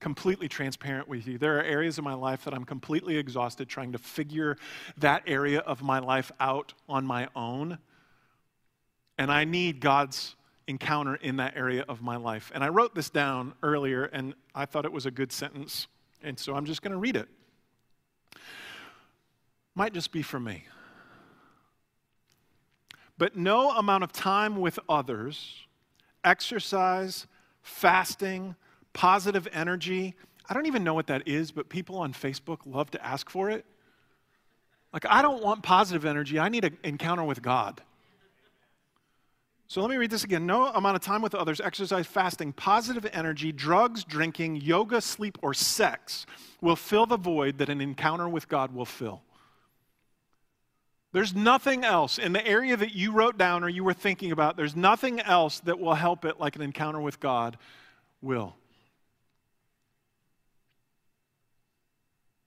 completely 0.00 0.48
transparent 0.48 1.06
with 1.06 1.28
you, 1.28 1.38
there 1.38 1.56
are 1.56 1.62
areas 1.62 1.96
of 1.96 2.02
my 2.02 2.14
life 2.14 2.46
that 2.46 2.52
I'm 2.52 2.64
completely 2.64 3.16
exhausted 3.16 3.68
trying 3.68 3.92
to 3.92 3.98
figure 3.98 4.56
that 4.98 5.22
area 5.28 5.60
of 5.60 5.82
my 5.82 6.00
life 6.00 6.32
out 6.40 6.74
on 6.88 7.06
my 7.06 7.28
own. 7.36 7.78
And 9.18 9.30
I 9.30 9.44
need 9.44 9.78
God's 9.78 10.34
encounter 10.66 11.14
in 11.14 11.36
that 11.36 11.56
area 11.56 11.84
of 11.88 12.02
my 12.02 12.16
life. 12.16 12.50
And 12.56 12.64
I 12.64 12.70
wrote 12.70 12.92
this 12.92 13.08
down 13.08 13.54
earlier, 13.62 14.06
and 14.06 14.34
I 14.52 14.66
thought 14.66 14.84
it 14.84 14.92
was 14.92 15.06
a 15.06 15.12
good 15.12 15.30
sentence. 15.30 15.86
And 16.24 16.36
so 16.36 16.56
I'm 16.56 16.64
just 16.64 16.82
going 16.82 16.90
to 16.90 16.98
read 16.98 17.14
it. 17.14 17.28
Might 19.76 19.92
just 19.92 20.10
be 20.10 20.22
for 20.22 20.40
me. 20.40 20.64
But 23.18 23.36
no 23.36 23.70
amount 23.70 24.04
of 24.04 24.12
time 24.12 24.56
with 24.60 24.78
others, 24.88 25.66
exercise, 26.24 27.26
fasting, 27.62 28.54
positive 28.92 29.48
energy, 29.52 30.14
I 30.48 30.54
don't 30.54 30.66
even 30.66 30.84
know 30.84 30.94
what 30.94 31.08
that 31.08 31.26
is, 31.26 31.50
but 31.50 31.68
people 31.68 31.98
on 31.98 32.12
Facebook 32.12 32.58
love 32.66 32.90
to 32.92 33.04
ask 33.04 33.28
for 33.28 33.50
it. 33.50 33.64
Like, 34.92 35.06
I 35.08 35.22
don't 35.22 35.42
want 35.42 35.62
positive 35.62 36.04
energy, 36.04 36.38
I 36.38 36.48
need 36.48 36.64
an 36.64 36.78
encounter 36.84 37.24
with 37.24 37.42
God. 37.42 37.82
So 39.68 39.80
let 39.80 39.90
me 39.90 39.96
read 39.96 40.10
this 40.10 40.22
again. 40.22 40.46
No 40.46 40.68
amount 40.68 40.94
of 40.94 41.02
time 41.02 41.22
with 41.22 41.34
others, 41.34 41.60
exercise, 41.60 42.06
fasting, 42.06 42.52
positive 42.52 43.04
energy, 43.12 43.50
drugs, 43.50 44.04
drinking, 44.04 44.56
yoga, 44.56 45.00
sleep, 45.00 45.38
or 45.42 45.54
sex 45.54 46.24
will 46.60 46.76
fill 46.76 47.04
the 47.04 47.16
void 47.16 47.58
that 47.58 47.68
an 47.68 47.80
encounter 47.80 48.28
with 48.28 48.48
God 48.48 48.72
will 48.72 48.84
fill. 48.84 49.22
There's 51.16 51.34
nothing 51.34 51.82
else 51.82 52.18
in 52.18 52.34
the 52.34 52.46
area 52.46 52.76
that 52.76 52.94
you 52.94 53.10
wrote 53.10 53.38
down 53.38 53.64
or 53.64 53.70
you 53.70 53.82
were 53.82 53.94
thinking 53.94 54.32
about, 54.32 54.58
there's 54.58 54.76
nothing 54.76 55.18
else 55.18 55.60
that 55.60 55.78
will 55.78 55.94
help 55.94 56.26
it 56.26 56.38
like 56.38 56.56
an 56.56 56.60
encounter 56.60 57.00
with 57.00 57.20
God 57.20 57.56
will. 58.20 58.54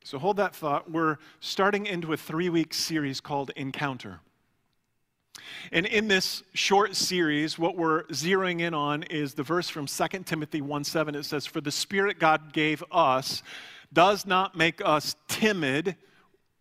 So 0.04 0.20
hold 0.20 0.38
that 0.38 0.54
thought. 0.54 0.92
We're 0.92 1.18
starting 1.40 1.88
into 1.88 2.14
a 2.14 2.18
three 2.18 2.50
week 2.50 2.76
series 2.76 3.20
called 3.20 3.50
Encounter. 3.56 4.20
And 5.72 5.88
in 5.88 6.08
this 6.08 6.44
short 6.54 6.96
series, 6.96 7.58
what 7.58 7.76
we're 7.76 8.04
zeroing 8.10 8.62
in 8.62 8.76
on 8.76 9.02
is 9.02 9.34
the 9.34 9.42
verse 9.42 9.68
from 9.68 9.88
2 9.88 10.08
Timothy 10.26 10.62
1 10.62 10.84
7. 10.84 11.16
It 11.16 11.24
says, 11.24 11.48
For 11.48 11.60
the 11.60 11.72
Spirit 11.72 12.20
God 12.20 12.54
gave 12.54 12.84
us 12.92 13.42
does 13.92 14.28
not 14.28 14.56
make 14.56 14.80
us 14.86 15.16
timid. 15.28 15.96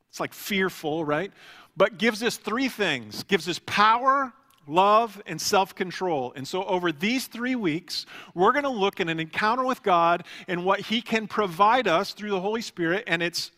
It's 0.08 0.20
like 0.20 0.32
fearful, 0.32 1.04
right? 1.04 1.32
But 1.78 1.96
gives 1.96 2.22
us 2.22 2.36
three 2.36 2.68
things 2.68 3.22
gives 3.22 3.48
us 3.48 3.60
power, 3.64 4.32
love, 4.66 5.22
and 5.26 5.40
self 5.40 5.74
control. 5.74 6.32
And 6.36 6.46
so, 6.46 6.64
over 6.64 6.92
these 6.92 7.28
three 7.28 7.54
weeks, 7.54 8.04
we're 8.34 8.52
going 8.52 8.64
to 8.64 8.68
look 8.68 9.00
at 9.00 9.08
an 9.08 9.20
encounter 9.20 9.64
with 9.64 9.82
God 9.82 10.24
and 10.48 10.64
what 10.64 10.80
He 10.80 11.00
can 11.00 11.26
provide 11.26 11.86
us 11.86 12.12
through 12.12 12.30
the 12.30 12.40
Holy 12.40 12.60
Spirit. 12.60 13.04
And 13.06 13.22
it's 13.22 13.52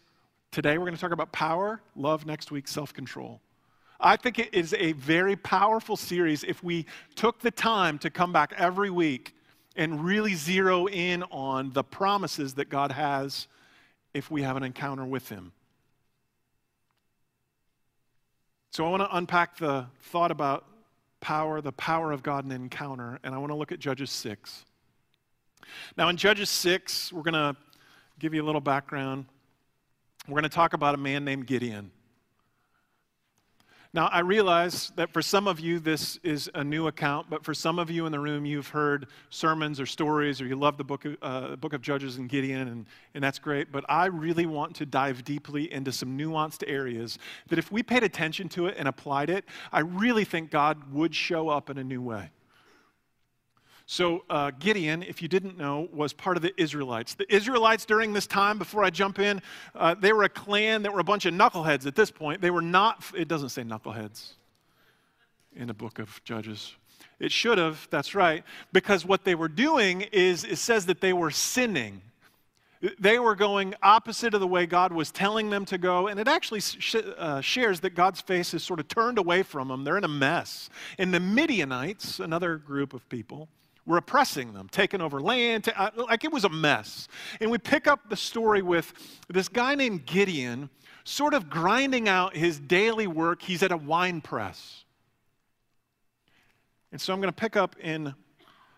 today 0.53 0.79
we're 0.79 0.85
going 0.85 0.95
to 0.95 1.01
talk 1.01 1.13
about 1.13 1.33
power, 1.33 1.81
love, 1.97 2.27
next 2.27 2.53
week, 2.53 2.69
self 2.69 2.93
control. 2.93 3.41
I 3.99 4.17
think 4.17 4.39
it 4.39 4.55
is 4.55 4.75
a 4.79 4.93
very 4.93 5.37
powerful 5.37 5.97
series 5.97 6.45
if 6.45 6.63
we 6.63 6.87
took 7.17 7.41
the 7.41 7.51
time 7.51 7.99
to 7.99 8.11
come 8.11 8.33
back 8.33 8.55
every 8.57 8.91
week 8.91 9.35
and 9.77 10.05
really 10.05 10.35
zero 10.35 10.87
in 10.87 11.23
on 11.25 11.73
the 11.73 11.85
promises 11.85 12.55
that 12.55 12.69
God 12.69 12.93
has 12.93 13.47
if 14.13 14.31
we 14.31 14.43
have 14.43 14.57
an 14.57 14.63
encounter 14.63 15.05
with 15.05 15.29
Him. 15.29 15.53
So 18.73 18.87
I 18.87 18.89
want 18.89 19.03
to 19.03 19.17
unpack 19.17 19.57
the 19.57 19.87
thought 20.01 20.31
about 20.31 20.65
power, 21.21 21.61
the 21.61 21.73
power 21.73 22.13
of 22.13 22.23
God 22.23 22.45
in 22.45 22.53
encounter, 22.53 23.19
and 23.25 23.35
I 23.35 23.39
want 23.39 23.51
to 23.51 23.57
look 23.57 23.73
at 23.73 23.81
Judges 23.81 24.13
6. 24.13 24.65
Now, 25.97 26.09
in 26.09 26.17
Judges 26.17 26.51
6, 26.51 27.13
we're 27.13 27.23
going 27.23 27.35
to 27.35 27.57
give 28.21 28.33
you 28.33 28.45
a 28.45 28.47
little 28.47 28.61
background. 28.61 29.27
We're 30.29 30.35
going 30.35 30.45
to 30.45 30.49
talk 30.49 30.73
about 30.73 30.95
a 30.95 30.99
man 30.99 31.25
named 31.25 31.49
Gideon. 31.49 31.91
Now, 33.93 34.07
I 34.07 34.21
realize 34.21 34.93
that 34.95 35.13
for 35.13 35.21
some 35.21 35.49
of 35.49 35.59
you, 35.59 35.81
this 35.81 36.17
is 36.23 36.49
a 36.55 36.63
new 36.63 36.87
account, 36.87 37.29
but 37.29 37.45
for 37.45 37.53
some 37.53 37.81
of 37.81 37.91
you 37.91 38.07
in 38.07 38.13
the 38.13 38.21
room, 38.21 38.47
you've 38.47 38.69
heard 38.69 39.09
sermons 39.31 39.81
or 39.81 39.87
stories, 39.87 40.41
or 40.41 40.47
you 40.47 40.55
love 40.55 40.77
the 40.77 40.85
book 40.85 41.05
of, 41.07 41.17
uh, 41.23 41.57
book 41.57 41.73
of 41.73 41.83
Judges 41.83 42.17
and 42.17 42.29
Gideon, 42.29 42.69
and, 42.69 42.87
and 43.15 43.25
that's 43.25 43.41
great. 43.41 43.73
But 43.73 43.85
I 43.89 44.07
really 44.07 44.47
want 44.47 44.77
to 44.77 44.87
dive 44.87 45.25
deeply 45.25 45.73
into 45.73 45.91
some 45.91 46.17
nuanced 46.17 46.63
areas 46.69 47.19
that 47.49 47.59
if 47.59 47.73
we 47.73 47.83
paid 47.83 48.05
attention 48.05 48.49
to 48.51 48.67
it 48.67 48.77
and 48.79 48.87
applied 48.87 49.29
it, 49.29 49.45
I 49.73 49.81
really 49.81 50.25
think 50.25 50.53
God 50.53 50.93
would 50.93 51.13
show 51.13 51.49
up 51.49 51.69
in 51.69 51.77
a 51.77 51.85
new 51.85 52.01
way. 52.01 52.31
So, 53.93 54.23
uh, 54.31 54.53
Gideon, 54.57 55.03
if 55.03 55.21
you 55.21 55.27
didn't 55.27 55.59
know, 55.59 55.89
was 55.93 56.13
part 56.13 56.37
of 56.37 56.45
the 56.45 56.55
Israelites. 56.57 57.15
The 57.15 57.27
Israelites 57.35 57.85
during 57.85 58.13
this 58.13 58.25
time, 58.25 58.57
before 58.57 58.85
I 58.85 58.91
jump 58.91 59.19
in, 59.19 59.43
uh, 59.75 59.97
they 59.99 60.13
were 60.13 60.23
a 60.23 60.29
clan 60.29 60.85
that 60.85 60.95
were 60.95 61.01
a 61.01 61.05
bunch 61.05 61.27
of 61.27 61.35
knuckleheads 61.35 61.87
at 61.87 61.97
this 61.97 62.09
point. 62.09 62.41
They 62.41 62.53
were 62.53 62.63
not, 62.63 63.03
it 63.17 63.27
doesn't 63.27 63.49
say 63.49 63.65
knuckleheads 63.65 64.35
in 65.57 65.67
the 65.67 65.75
book 65.75 65.99
of 65.99 66.23
Judges. 66.23 66.73
It 67.19 67.33
should 67.33 67.59
have, 67.59 67.89
that's 67.91 68.15
right, 68.15 68.45
because 68.73 69.05
what 69.05 69.25
they 69.25 69.35
were 69.35 69.49
doing 69.49 70.03
is 70.13 70.45
it 70.45 70.59
says 70.59 70.87
that 70.87 71.01
they 71.01 71.13
were 71.13 71.33
sinning. 71.33 72.01
They 73.01 73.19
were 73.19 73.35
going 73.35 73.75
opposite 73.83 74.35
of 74.35 74.41
the 74.41 74.47
way 74.47 74.67
God 74.67 74.93
was 74.93 75.11
telling 75.11 75.51
them 75.51 75.65
to 75.65 75.79
go, 75.79 76.07
and 76.07 76.21
it 76.21 76.29
actually 76.29 76.61
sh- 76.61 76.95
uh, 77.19 77.41
shares 77.41 77.81
that 77.81 77.97
God's 77.97 78.21
face 78.21 78.55
is 78.55 78.63
sort 78.63 78.79
of 78.79 78.87
turned 78.87 79.19
away 79.19 79.43
from 79.43 79.67
them. 79.67 79.83
They're 79.83 79.99
in 79.99 80.05
a 80.05 80.09
mess. 80.09 80.71
And 80.97 81.13
the 81.13 81.19
Midianites, 81.19 82.21
another 82.21 82.57
group 82.57 82.95
of 82.95 83.09
people, 83.09 83.49
were 83.87 83.97
oppressing 83.97 84.53
them, 84.53 84.69
taking 84.71 85.01
over 85.01 85.21
land. 85.21 85.73
Uh, 85.75 85.91
like 85.97 86.25
it 86.25 86.33
was 86.33 86.45
a 86.45 86.49
mess. 86.49 87.09
And 87.41 87.51
we 87.51 87.59
pick 87.59 87.87
up 87.87 88.09
the 88.09 88.17
story 88.17 88.63
with 88.63 88.93
this 89.29 89.49
guy 89.49 89.75
named 89.75 90.07
Gideon 90.07 90.71
sort 91.05 91.35
of 91.35 91.51
grinding 91.51 92.09
out 92.09 92.37
his 92.37 92.59
daily 92.59 93.07
work. 93.07 93.43
He's 93.43 93.63
at 93.63 93.73
a 93.73 93.77
wine 93.77 94.21
press. 94.21 94.85
And 96.93 97.01
so 97.01 97.13
I'm 97.13 97.21
going 97.21 97.33
to 97.33 97.41
pick 97.41 97.57
up 97.57 97.77
in 97.79 98.15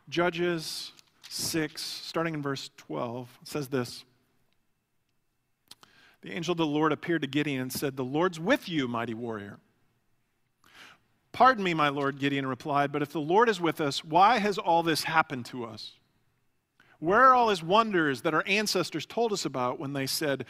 Judges 0.09 0.92
6, 1.28 1.80
starting 1.82 2.35
in 2.35 2.42
verse 2.42 2.71
12. 2.76 3.38
It 3.42 3.49
says 3.49 3.68
this 3.68 4.04
The 6.23 6.32
angel 6.32 6.52
of 6.52 6.59
the 6.59 6.66
Lord 6.66 6.92
appeared 6.92 7.23
to 7.23 7.28
Gideon 7.28 7.61
and 7.61 7.73
said, 7.73 7.97
The 7.97 8.04
Lord's 8.04 8.38
with 8.38 8.68
you, 8.68 8.87
mighty 8.87 9.14
warrior. 9.14 9.59
Pardon 11.33 11.65
me, 11.65 11.73
my 11.73 11.89
Lord, 11.89 12.19
Gideon 12.19 12.47
replied, 12.47 12.93
but 12.93 13.03
if 13.03 13.12
the 13.12 13.21
Lord 13.21 13.49
is 13.49 13.61
with 13.61 13.81
us, 13.81 14.05
why 14.05 14.39
has 14.39 14.59
all 14.59 14.83
this 14.83 15.05
happened 15.05 15.47
to 15.47 15.65
us? 15.65 15.93
Where 16.99 17.21
are 17.21 17.35
all 17.35 17.49
his 17.49 17.62
wonders 17.62 18.21
that 18.21 18.35
our 18.35 18.45
ancestors 18.47 19.07
told 19.07 19.33
us 19.33 19.45
about 19.45 19.81
when 19.81 19.93
they 19.93 20.07
said, 20.07 20.45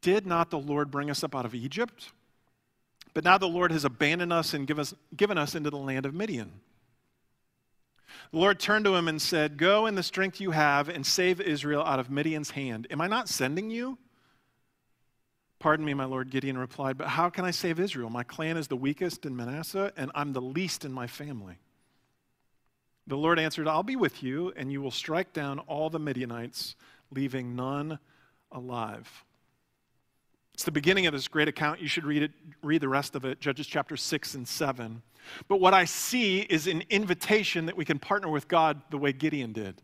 Did 0.00 0.26
not 0.26 0.50
the 0.50 0.58
Lord 0.58 0.90
bring 0.90 1.10
us 1.10 1.22
up 1.22 1.34
out 1.34 1.44
of 1.44 1.54
Egypt? 1.54 2.12
But 3.12 3.24
now 3.24 3.36
the 3.36 3.48
Lord 3.48 3.72
has 3.72 3.84
abandoned 3.84 4.32
us 4.32 4.54
and 4.54 4.66
give 4.66 4.78
us, 4.78 4.94
given 5.16 5.36
us 5.36 5.54
into 5.54 5.70
the 5.70 5.76
land 5.76 6.06
of 6.06 6.14
Midian. 6.14 6.52
The 8.30 8.38
Lord 8.38 8.60
turned 8.60 8.84
to 8.84 8.94
him 8.94 9.08
and 9.08 9.20
said, 9.20 9.58
Go 9.58 9.86
in 9.86 9.94
the 9.94 10.02
strength 10.02 10.40
you 10.40 10.52
have 10.52 10.88
and 10.88 11.04
save 11.04 11.40
Israel 11.40 11.82
out 11.82 11.98
of 11.98 12.10
Midian's 12.10 12.50
hand. 12.50 12.86
Am 12.90 13.00
I 13.00 13.06
not 13.06 13.28
sending 13.28 13.70
you? 13.70 13.98
Pardon 15.58 15.84
me, 15.84 15.92
my 15.92 16.04
Lord, 16.04 16.30
Gideon 16.30 16.56
replied, 16.56 16.96
but 16.96 17.08
how 17.08 17.30
can 17.30 17.44
I 17.44 17.50
save 17.50 17.80
Israel? 17.80 18.10
My 18.10 18.22
clan 18.22 18.56
is 18.56 18.68
the 18.68 18.76
weakest 18.76 19.26
in 19.26 19.34
Manasseh, 19.34 19.92
and 19.96 20.10
I'm 20.14 20.32
the 20.32 20.40
least 20.40 20.84
in 20.84 20.92
my 20.92 21.08
family. 21.08 21.58
The 23.08 23.16
Lord 23.16 23.38
answered, 23.38 23.66
I'll 23.66 23.82
be 23.82 23.96
with 23.96 24.22
you, 24.22 24.52
and 24.56 24.70
you 24.70 24.80
will 24.80 24.92
strike 24.92 25.32
down 25.32 25.58
all 25.60 25.90
the 25.90 25.98
Midianites, 25.98 26.76
leaving 27.10 27.56
none 27.56 27.98
alive. 28.52 29.24
It's 30.54 30.64
the 30.64 30.70
beginning 30.70 31.06
of 31.06 31.12
this 31.12 31.26
great 31.26 31.48
account. 31.48 31.80
You 31.80 31.88
should 31.88 32.04
read 32.04 32.22
it, 32.22 32.32
read 32.62 32.80
the 32.80 32.88
rest 32.88 33.14
of 33.16 33.24
it, 33.24 33.40
Judges 33.40 33.66
chapter 33.66 33.96
6 33.96 34.34
and 34.34 34.46
7. 34.46 35.02
But 35.48 35.60
what 35.60 35.74
I 35.74 35.84
see 35.84 36.40
is 36.40 36.66
an 36.66 36.84
invitation 36.90 37.66
that 37.66 37.76
we 37.76 37.84
can 37.84 37.98
partner 37.98 38.28
with 38.28 38.46
God 38.46 38.80
the 38.90 38.98
way 38.98 39.12
Gideon 39.12 39.52
did. 39.52 39.80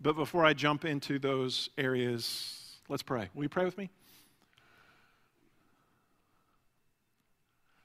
But 0.00 0.16
before 0.16 0.44
I 0.44 0.52
jump 0.52 0.84
into 0.84 1.18
those 1.18 1.70
areas, 1.76 2.57
let's 2.88 3.02
pray. 3.02 3.28
Will 3.34 3.42
you 3.42 3.48
pray 3.48 3.64
with 3.64 3.76
me? 3.76 3.90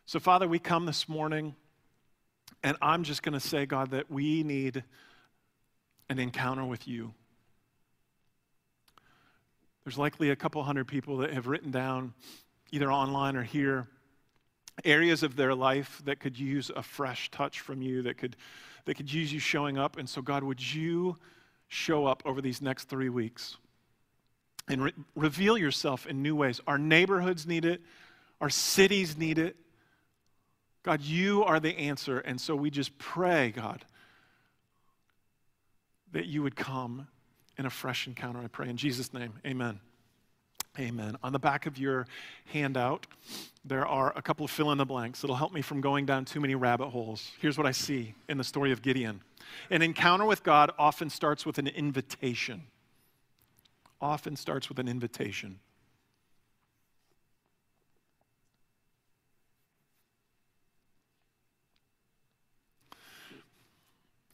So, 0.06 0.20
Father, 0.20 0.48
we 0.48 0.60
come 0.60 0.86
this 0.86 1.10
morning, 1.10 1.56
and 2.62 2.78
I'm 2.82 3.04
just 3.04 3.24
going 3.24 3.34
to 3.34 3.40
say, 3.40 3.66
God, 3.66 3.92
that 3.92 4.12
we 4.12 4.44
need 4.44 4.84
an 6.10 6.20
encounter 6.20 6.66
with 6.66 6.88
you. 6.88 7.14
There's 9.84 9.98
likely 9.98 10.30
a 10.30 10.36
couple 10.36 10.64
hundred 10.64 10.88
people 10.88 11.18
that 11.18 11.34
have 11.34 11.48
written 11.48 11.72
down, 11.72 12.14
either 12.72 12.92
online 12.92 13.36
or 13.36 13.44
here, 13.44 13.88
areas 14.86 15.24
of 15.24 15.36
their 15.36 15.54
life 15.54 16.02
that 16.06 16.20
could 16.20 16.38
use 16.40 16.72
a 16.76 16.84
fresh 16.84 17.30
touch 17.32 17.60
from 17.60 17.82
you, 17.82 18.02
that 18.04 18.18
could, 18.18 18.36
that 18.86 18.96
could 18.96 19.12
use 19.12 19.34
you 19.34 19.40
showing 19.40 19.78
up. 19.78 19.98
And 19.98 20.08
so, 20.08 20.22
God, 20.22 20.44
would 20.44 20.74
you 20.74 21.18
show 21.68 22.06
up 22.06 22.24
over 22.26 22.42
these 22.42 22.62
next 22.62 22.86
three 22.86 23.10
weeks 23.10 23.58
and 24.68 24.84
re- 24.84 24.94
reveal 25.16 25.58
yourself 25.58 26.06
in 26.06 26.22
new 26.22 26.36
ways? 26.36 26.62
Our 26.68 26.78
neighborhoods 26.78 27.46
need 27.46 27.66
it, 27.66 27.82
our 28.42 28.50
cities 28.50 29.18
need 29.18 29.38
it. 29.38 29.56
God, 30.84 31.02
you 31.02 31.44
are 31.46 31.62
the 31.62 31.78
answer. 31.78 32.20
And 32.20 32.40
so 32.40 32.56
we 32.56 32.70
just 32.70 32.98
pray, 32.98 33.52
God, 33.52 33.86
that 36.12 36.26
you 36.26 36.44
would 36.44 36.58
come 36.58 37.08
in 37.58 37.66
a 37.66 37.70
fresh 37.70 38.06
encounter. 38.06 38.40
I 38.40 38.48
pray 38.48 38.70
in 38.70 38.76
Jesus' 38.78 39.14
name. 39.14 39.34
Amen. 39.46 39.80
Amen. 40.80 41.18
On 41.22 41.32
the 41.32 41.40
back 41.40 41.68
of 41.68 41.78
your 41.78 42.08
handout, 42.46 43.06
there 43.64 43.86
are 43.86 44.12
a 44.16 44.22
couple 44.24 44.44
of 44.44 44.50
fill 44.50 44.72
in 44.72 44.80
the 44.80 44.86
blanks 44.86 45.22
that'll 45.22 45.36
help 45.36 45.54
me 45.54 45.62
from 45.62 45.82
going 45.82 46.06
down 46.06 46.26
too 46.26 46.40
many 46.40 46.56
rabbit 46.56 46.90
holes. 46.90 47.32
Here's 47.40 47.58
what 47.58 47.68
I 47.68 47.72
see 47.72 48.16
in 48.28 48.38
the 48.38 48.44
story 48.44 48.72
of 48.72 48.82
Gideon 48.82 49.22
an 49.70 49.82
encounter 49.82 50.26
with 50.26 50.44
God 50.44 50.72
often 50.80 51.10
starts 51.10 51.46
with 51.46 51.60
an 51.60 51.68
invitation. 51.68 52.64
Often 54.04 54.36
starts 54.36 54.68
with 54.68 54.80
an 54.80 54.90
invitation. 54.90 55.60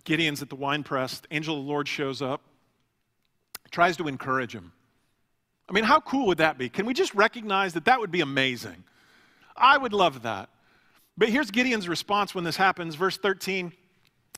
Gideon's 0.05 0.41
at 0.41 0.49
the 0.49 0.55
wine 0.55 0.81
press. 0.81 1.19
The 1.19 1.27
angel 1.29 1.59
of 1.59 1.65
the 1.65 1.69
Lord 1.69 1.87
shows 1.87 2.19
up 2.19 2.41
tries 3.69 3.95
to 3.97 4.07
encourage 4.07 4.55
him. 4.55 4.71
I 5.69 5.73
mean, 5.73 5.83
how 5.83 5.99
cool 5.99 6.25
would 6.25 6.39
that 6.39 6.57
be? 6.57 6.67
Can 6.67 6.87
we 6.87 6.95
just 6.95 7.13
recognize 7.13 7.75
that 7.75 7.85
that 7.85 7.99
would 7.99 8.09
be 8.09 8.21
amazing? 8.21 8.83
I 9.55 9.77
would 9.77 9.93
love 9.93 10.23
that. 10.23 10.49
But 11.15 11.29
here's 11.29 11.51
Gideon's 11.51 11.87
response 11.87 12.33
when 12.33 12.43
this 12.43 12.57
happens. 12.57 12.95
Verse 12.95 13.19
13, 13.19 13.71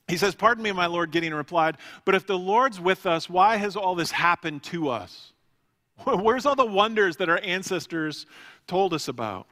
he 0.08 0.17
says, 0.17 0.36
Pardon 0.36 0.63
me, 0.63 0.72
my 0.72 0.88
Lord. 0.88 1.12
Gideon 1.12 1.34
replied, 1.34 1.77
But 2.05 2.15
if 2.15 2.27
the 2.27 2.38
Lord's 2.38 2.79
with 2.79 3.05
us, 3.05 3.29
why 3.29 3.58
has 3.58 3.75
all 3.75 3.96
this 3.96 4.12
happened 4.12 4.63
to 4.63 4.89
us? 4.89 5.34
Where's 6.03 6.46
all 6.46 6.55
the 6.55 6.65
wonders 6.65 7.17
that 7.17 7.29
our 7.29 7.39
ancestors 7.43 8.25
told 8.67 8.93
us 8.93 9.08
about? 9.08 9.48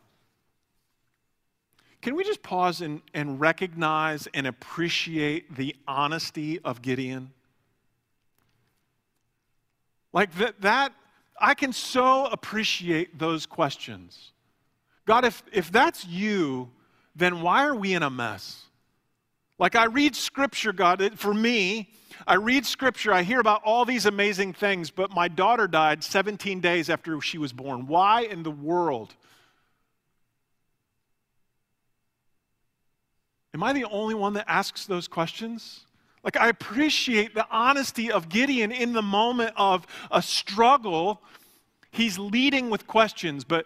Can 2.02 2.16
we 2.16 2.24
just 2.24 2.42
pause 2.42 2.82
and, 2.82 3.02
and 3.14 3.40
recognize 3.40 4.28
and 4.34 4.48
appreciate 4.48 5.56
the 5.56 5.76
honesty 5.88 6.60
of 6.60 6.82
Gideon? 6.82 7.32
Like 10.14 10.34
that, 10.36 10.62
that 10.62 10.94
I 11.40 11.54
can 11.54 11.74
so 11.74 12.26
appreciate 12.26 13.20
those 13.20 13.46
questions. 13.46 14.32
God, 15.06 15.26
if, 15.26 15.44
if 15.52 15.72
that's 15.72 16.06
you, 16.06 16.70
then 17.16 17.42
why 17.42 17.66
are 17.66 17.76
we 17.76 17.94
in 17.94 18.04
a 18.04 18.10
mess? 18.10 18.69
Like 19.60 19.76
I 19.76 19.86
read 19.86 20.16
scripture, 20.16 20.72
God, 20.72 21.20
for 21.20 21.34
me, 21.34 21.90
I 22.26 22.36
read 22.36 22.66
scripture, 22.66 23.12
I 23.12 23.24
hear 23.24 23.42
about 23.42 23.62
all 23.64 23.84
these 23.84 24.06
amazing 24.06 24.54
things, 24.54 24.90
but 24.90 25.12
my 25.12 25.28
daughter 25.28 25.68
died 25.68 26.04
17 26.04 26.62
days 26.62 26.90
after 26.90 27.20
she 27.22 27.38
was 27.38 27.52
born. 27.52 27.86
Why 27.86 28.22
in 28.22 28.44
the 28.44 28.52
world? 28.52 29.14
Am 33.54 33.64
I 33.64 33.74
the 33.74 33.86
only 33.86 34.16
one 34.16 34.34
that 34.34 34.46
asks 34.48 34.86
those 34.86 35.08
questions? 35.08 35.82
Like, 36.24 36.38
I 36.38 36.50
appreciate 36.50 37.34
the 37.34 37.48
honesty 37.50 38.12
of 38.12 38.30
Gideon 38.30 38.72
in 38.72 38.94
the 38.94 39.02
moment 39.02 39.54
of 39.58 39.88
a 40.12 40.22
struggle. 40.22 41.22
He's 41.92 42.20
leading 42.20 42.70
with 42.70 42.88
questions, 42.88 43.44
but 43.44 43.66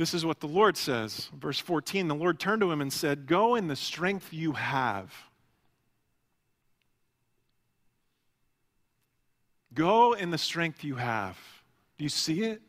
this 0.00 0.14
is 0.14 0.24
what 0.24 0.40
the 0.40 0.48
Lord 0.48 0.78
says. 0.78 1.28
Verse 1.38 1.58
14 1.58 2.08
the 2.08 2.14
Lord 2.14 2.40
turned 2.40 2.62
to 2.62 2.72
him 2.72 2.80
and 2.80 2.90
said, 2.90 3.26
Go 3.26 3.54
in 3.54 3.68
the 3.68 3.76
strength 3.76 4.32
you 4.32 4.52
have. 4.52 5.12
Go 9.74 10.14
in 10.14 10.30
the 10.30 10.38
strength 10.38 10.82
you 10.82 10.94
have. 10.94 11.36
Do 11.98 12.04
you 12.04 12.08
see 12.08 12.44
it? 12.44 12.62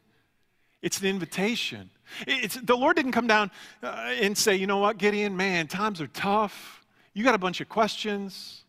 It's 0.82 1.00
an 1.00 1.08
invitation. 1.08 1.90
It's, 2.28 2.56
the 2.56 2.76
Lord 2.76 2.98
didn't 2.98 3.14
come 3.14 3.28
down 3.28 3.50
uh, 3.82 4.12
and 4.20 4.38
say, 4.38 4.58
you 4.58 4.68
know 4.68 4.80
what, 4.80 4.98
Gideon, 4.98 5.38
man, 5.38 5.68
times 5.68 6.02
are 6.02 6.08
tough. 6.08 6.86
You 7.14 7.24
got 7.24 7.34
a 7.34 7.38
bunch 7.38 7.62
of 7.62 7.70
questions. 7.70 8.66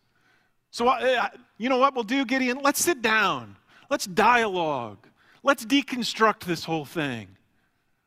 So, 0.71 0.87
uh, 0.87 1.29
you 1.59 1.69
know 1.69 1.79
what 1.79 1.97
we'll 1.97 2.05
do, 2.05 2.25
Gideon? 2.25 2.61
Let's 2.63 2.81
sit 2.81 3.03
down. 3.03 3.57
Let's 3.91 4.07
dialogue. 4.07 5.09
Let's 5.43 5.65
deconstruct 5.65 6.45
this 6.45 6.63
whole 6.63 6.85
thing. 6.85 7.37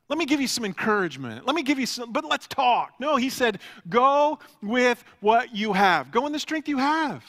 Let 0.07 0.19
me 0.19 0.25
give 0.25 0.39
you 0.39 0.47
some 0.47 0.65
encouragement. 0.65 1.45
Let 1.45 1.55
me 1.55 1.63
give 1.63 1.79
you 1.79 1.87
some, 1.87 2.11
but 2.11 2.25
let's 2.25 2.47
talk. 2.47 2.93
No, 2.99 3.15
he 3.15 3.29
said, 3.29 3.59
go 3.89 4.39
with 4.61 5.03
what 5.19 5.55
you 5.55 5.73
have. 5.73 6.11
Go 6.11 6.27
in 6.27 6.31
the 6.31 6.39
strength 6.39 6.67
you 6.67 6.77
have. 6.77 7.23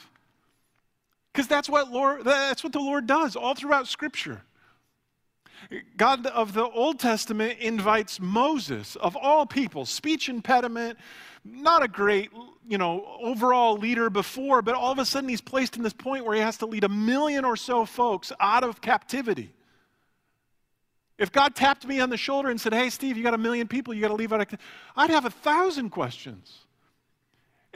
Because 1.33 1.49
that's 1.49 1.69
what 1.69 1.91
Lord, 1.91 2.25
that's 2.25 2.63
what 2.63 2.73
the 2.73 2.81
Lord 2.81 3.07
does 3.07 3.37
all 3.37 3.55
throughout 3.55 3.89
Scripture. 3.89 4.43
God 5.97 6.27
of 6.27 6.53
the 6.53 6.67
Old 6.69 7.01
Testament 7.01 7.59
invites 7.61 8.21
Moses, 8.21 8.97
of 8.97 9.17
all 9.17 9.47
people, 9.47 9.87
speech 9.87 10.29
impediment, 10.29 10.99
not 11.45 11.83
a 11.83 11.89
great, 11.89 12.31
you 12.69 12.79
know, 12.79 13.07
overall 13.23 13.77
leader 13.77 14.11
before, 14.11 14.61
but 14.63 14.75
all 14.75 14.93
of 14.93 14.99
a 14.99 15.05
sudden 15.05 15.29
he's 15.29 15.41
placed 15.41 15.77
in 15.77 15.83
this 15.83 15.93
point 15.93 16.25
where 16.25 16.35
he 16.35 16.43
has 16.43 16.57
to 16.59 16.67
lead 16.67 16.85
a 16.85 16.89
million 16.89 17.45
or 17.45 17.57
so 17.57 17.85
folks 17.85 18.33
out 18.39 18.65
of 18.65 18.81
captivity. 18.81 19.53
If 21.19 21.33
God 21.33 21.55
tapped 21.55 21.87
me 21.87 22.01
on 22.01 22.11
the 22.11 22.17
shoulder 22.17 22.51
and 22.51 22.61
said, 22.61 22.75
Hey, 22.75 22.91
Steve, 22.91 23.17
you 23.17 23.23
got 23.23 23.35
a 23.35 23.39
million 23.39 23.69
people 23.69 23.95
you 23.95 24.01
got 24.01 24.09
to 24.09 24.15
leave 24.15 24.33
out 24.33 24.41
of 24.41 24.59
I'd 24.97 25.11
have 25.11 25.25
a 25.25 25.31
thousand 25.31 25.91
questions. 25.91 26.67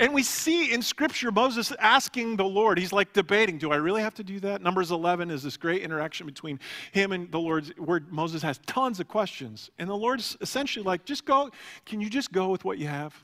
And 0.01 0.15
we 0.15 0.23
see 0.23 0.73
in 0.73 0.81
Scripture 0.81 1.31
Moses 1.31 1.73
asking 1.79 2.37
the 2.37 2.45
Lord, 2.45 2.79
he's 2.79 2.93
like 2.93 3.13
debating, 3.13 3.59
do 3.59 3.71
I 3.71 3.77
really 3.77 4.01
have 4.01 4.15
to 4.15 4.25
do 4.25 4.41
that? 4.41 4.63
Numbers 4.63 4.91
11 4.93 5.31
is 5.31 5.43
this 5.43 5.59
great 5.59 5.83
interaction 5.83 6.27
between 6.27 6.59
him 6.93 7.13
and 7.13 7.31
the 7.31 7.39
Lord, 7.39 7.75
where 7.77 8.01
Moses 8.09 8.43
has 8.43 8.59
tons 8.67 8.99
of 8.99 9.09
questions. 9.09 9.71
And 9.79 9.91
the 9.91 9.97
Lord's 9.97 10.39
essentially 10.41 10.83
like, 10.83 11.05
just 11.05 11.27
go, 11.27 11.51
can 11.85 12.01
you 12.01 12.09
just 12.09 12.33
go 12.33 12.49
with 12.49 12.65
what 12.65 12.79
you 12.79 12.87
have? 12.87 13.15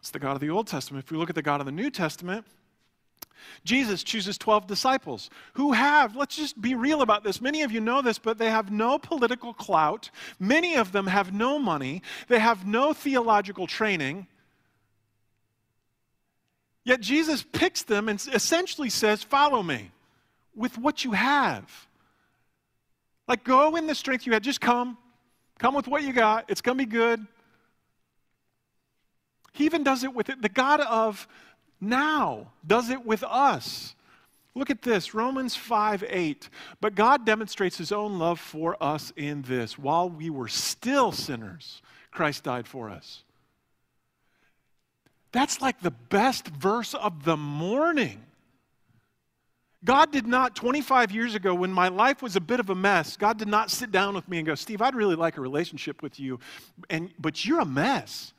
It's 0.00 0.10
the 0.10 0.18
God 0.18 0.32
of 0.32 0.40
the 0.40 0.50
Old 0.50 0.66
Testament. 0.66 1.04
If 1.06 1.10
we 1.10 1.16
look 1.16 1.30
at 1.30 1.34
the 1.34 1.42
God 1.42 1.60
of 1.60 1.66
the 1.66 1.72
New 1.72 1.90
Testament, 1.90 2.44
Jesus 3.64 4.02
chooses 4.02 4.38
12 4.38 4.66
disciples 4.66 5.30
who 5.54 5.72
have, 5.72 6.16
let's 6.16 6.36
just 6.36 6.60
be 6.60 6.74
real 6.74 7.02
about 7.02 7.24
this. 7.24 7.40
Many 7.40 7.62
of 7.62 7.72
you 7.72 7.80
know 7.80 8.02
this, 8.02 8.18
but 8.18 8.38
they 8.38 8.50
have 8.50 8.70
no 8.70 8.98
political 8.98 9.52
clout. 9.52 10.10
Many 10.38 10.76
of 10.76 10.92
them 10.92 11.06
have 11.06 11.32
no 11.32 11.58
money. 11.58 12.02
They 12.28 12.38
have 12.38 12.66
no 12.66 12.92
theological 12.92 13.66
training. 13.66 14.26
Yet 16.84 17.00
Jesus 17.00 17.44
picks 17.52 17.82
them 17.82 18.08
and 18.08 18.20
essentially 18.32 18.90
says, 18.90 19.22
Follow 19.22 19.62
me 19.62 19.90
with 20.54 20.78
what 20.78 21.04
you 21.04 21.12
have. 21.12 21.88
Like, 23.28 23.44
go 23.44 23.76
in 23.76 23.86
the 23.86 23.94
strength 23.94 24.26
you 24.26 24.32
had. 24.32 24.42
Just 24.42 24.60
come. 24.60 24.98
Come 25.58 25.74
with 25.74 25.86
what 25.86 26.02
you 26.02 26.12
got. 26.12 26.46
It's 26.48 26.62
going 26.62 26.78
to 26.78 26.84
be 26.84 26.90
good. 26.90 27.24
He 29.52 29.66
even 29.66 29.84
does 29.84 30.04
it 30.04 30.14
with 30.14 30.28
it. 30.28 30.40
The 30.42 30.48
God 30.48 30.80
of 30.80 31.28
now 31.80 32.52
does 32.66 32.90
it 32.90 33.04
with 33.04 33.22
us. 33.24 33.94
Look 34.54 34.70
at 34.70 34.82
this 34.82 35.14
Romans 35.14 35.54
5 35.54 36.04
8. 36.06 36.48
But 36.80 36.94
God 36.94 37.24
demonstrates 37.24 37.78
his 37.78 37.92
own 37.92 38.18
love 38.18 38.40
for 38.40 38.76
us 38.82 39.12
in 39.16 39.42
this 39.42 39.78
while 39.78 40.10
we 40.10 40.30
were 40.30 40.48
still 40.48 41.12
sinners, 41.12 41.82
Christ 42.10 42.44
died 42.44 42.66
for 42.66 42.90
us. 42.90 43.22
That's 45.32 45.60
like 45.60 45.80
the 45.80 45.92
best 45.92 46.48
verse 46.48 46.94
of 46.94 47.24
the 47.24 47.36
morning. 47.36 48.24
God 49.82 50.12
did 50.12 50.26
not, 50.26 50.54
25 50.56 51.10
years 51.12 51.34
ago, 51.34 51.54
when 51.54 51.72
my 51.72 51.88
life 51.88 52.20
was 52.20 52.36
a 52.36 52.40
bit 52.40 52.60
of 52.60 52.68
a 52.68 52.74
mess, 52.74 53.16
God 53.16 53.38
did 53.38 53.48
not 53.48 53.70
sit 53.70 53.90
down 53.90 54.14
with 54.14 54.28
me 54.28 54.38
and 54.38 54.46
go, 54.46 54.54
Steve, 54.54 54.82
I'd 54.82 54.94
really 54.94 55.14
like 55.14 55.38
a 55.38 55.40
relationship 55.40 56.02
with 56.02 56.20
you, 56.20 56.38
and, 56.90 57.10
but 57.18 57.46
you're 57.46 57.60
a 57.60 57.64
mess. 57.64 58.34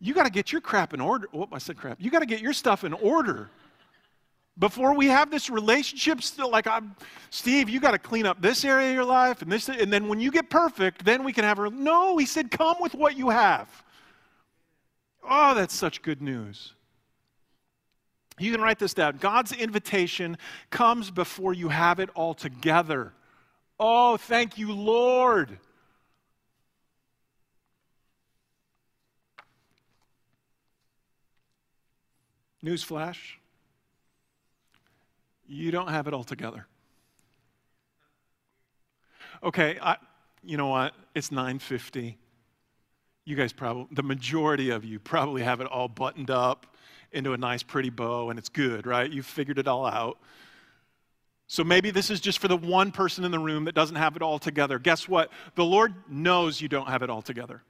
You 0.00 0.14
got 0.14 0.24
to 0.24 0.30
get 0.30 0.52
your 0.52 0.60
crap 0.60 0.92
in 0.94 1.00
order. 1.00 1.28
Oh, 1.32 1.48
I 1.52 1.58
said 1.58 1.76
crap. 1.76 1.98
You 2.00 2.10
got 2.10 2.20
to 2.20 2.26
get 2.26 2.40
your 2.40 2.52
stuff 2.52 2.84
in 2.84 2.92
order. 2.92 3.50
Before 4.58 4.94
we 4.94 5.06
have 5.06 5.30
this 5.30 5.50
relationship, 5.50 6.22
still 6.22 6.50
like 6.50 6.66
I'm, 6.66 6.96
Steve, 7.30 7.68
you 7.68 7.78
got 7.78 7.90
to 7.90 7.98
clean 7.98 8.24
up 8.24 8.40
this 8.40 8.64
area 8.64 8.88
of 8.88 8.94
your 8.94 9.04
life 9.04 9.42
and 9.42 9.52
this, 9.52 9.68
and 9.68 9.92
then 9.92 10.08
when 10.08 10.18
you 10.18 10.30
get 10.30 10.48
perfect, 10.48 11.04
then 11.04 11.24
we 11.24 11.32
can 11.32 11.44
have 11.44 11.58
a. 11.58 11.68
No, 11.68 12.16
he 12.16 12.24
said, 12.24 12.50
come 12.50 12.76
with 12.80 12.94
what 12.94 13.16
you 13.18 13.28
have. 13.28 13.68
Oh, 15.28 15.54
that's 15.54 15.74
such 15.74 16.02
good 16.02 16.22
news. 16.22 16.72
You 18.38 18.52
can 18.52 18.60
write 18.60 18.78
this 18.78 18.94
down. 18.94 19.16
God's 19.16 19.52
invitation 19.52 20.38
comes 20.70 21.10
before 21.10 21.54
you 21.54 21.68
have 21.68 22.00
it 22.00 22.10
all 22.14 22.34
together. 22.34 23.12
Oh, 23.78 24.16
thank 24.16 24.56
you, 24.56 24.72
Lord. 24.72 25.58
Newsflash 32.66 33.36
you 35.48 35.70
don't 35.70 35.88
have 35.88 36.06
it 36.06 36.14
all 36.14 36.24
together. 36.24 36.66
Okay, 39.42 39.78
I, 39.80 39.96
you 40.44 40.56
know 40.56 40.68
what? 40.68 40.94
It's 41.14 41.30
950. 41.30 42.16
You 43.24 43.36
guys 43.36 43.52
probably, 43.52 43.86
the 43.92 44.02
majority 44.02 44.70
of 44.70 44.84
you 44.84 44.98
probably 44.98 45.42
have 45.42 45.60
it 45.60 45.66
all 45.66 45.88
buttoned 45.88 46.30
up 46.30 46.66
into 47.12 47.32
a 47.32 47.36
nice, 47.36 47.62
pretty 47.62 47.90
bow, 47.90 48.30
and 48.30 48.38
it's 48.38 48.48
good, 48.48 48.86
right? 48.86 49.10
You've 49.10 49.26
figured 49.26 49.58
it 49.58 49.68
all 49.68 49.86
out. 49.86 50.18
So 51.48 51.62
maybe 51.62 51.90
this 51.90 52.10
is 52.10 52.20
just 52.20 52.40
for 52.40 52.48
the 52.48 52.56
one 52.56 52.90
person 52.90 53.24
in 53.24 53.30
the 53.30 53.38
room 53.38 53.66
that 53.66 53.74
doesn't 53.74 53.96
have 53.96 54.16
it 54.16 54.22
all 54.22 54.38
together. 54.38 54.78
Guess 54.78 55.08
what? 55.08 55.30
The 55.54 55.64
Lord 55.64 55.94
knows 56.08 56.60
you 56.60 56.68
don't 56.68 56.88
have 56.88 57.02
it 57.02 57.10
all 57.10 57.22
together. 57.22 57.62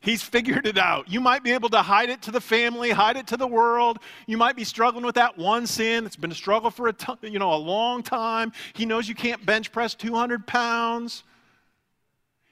He's 0.00 0.22
figured 0.22 0.66
it 0.66 0.78
out. 0.78 1.08
You 1.08 1.20
might 1.20 1.42
be 1.42 1.50
able 1.50 1.68
to 1.70 1.82
hide 1.82 2.08
it 2.08 2.22
to 2.22 2.30
the 2.30 2.40
family, 2.40 2.90
hide 2.90 3.16
it 3.16 3.26
to 3.28 3.36
the 3.36 3.48
world. 3.48 3.98
You 4.26 4.36
might 4.36 4.54
be 4.54 4.62
struggling 4.62 5.04
with 5.04 5.16
that 5.16 5.36
one 5.36 5.66
sin. 5.66 6.06
It's 6.06 6.14
been 6.14 6.30
a 6.30 6.36
struggle 6.36 6.70
for 6.70 6.86
a 6.86 6.92
t- 6.92 7.12
you 7.22 7.40
know 7.40 7.52
a 7.52 7.56
long 7.56 8.02
time. 8.04 8.52
He 8.74 8.86
knows 8.86 9.08
you 9.08 9.16
can't 9.16 9.44
bench 9.44 9.72
press 9.72 9.94
200 9.94 10.46
pounds. 10.46 11.24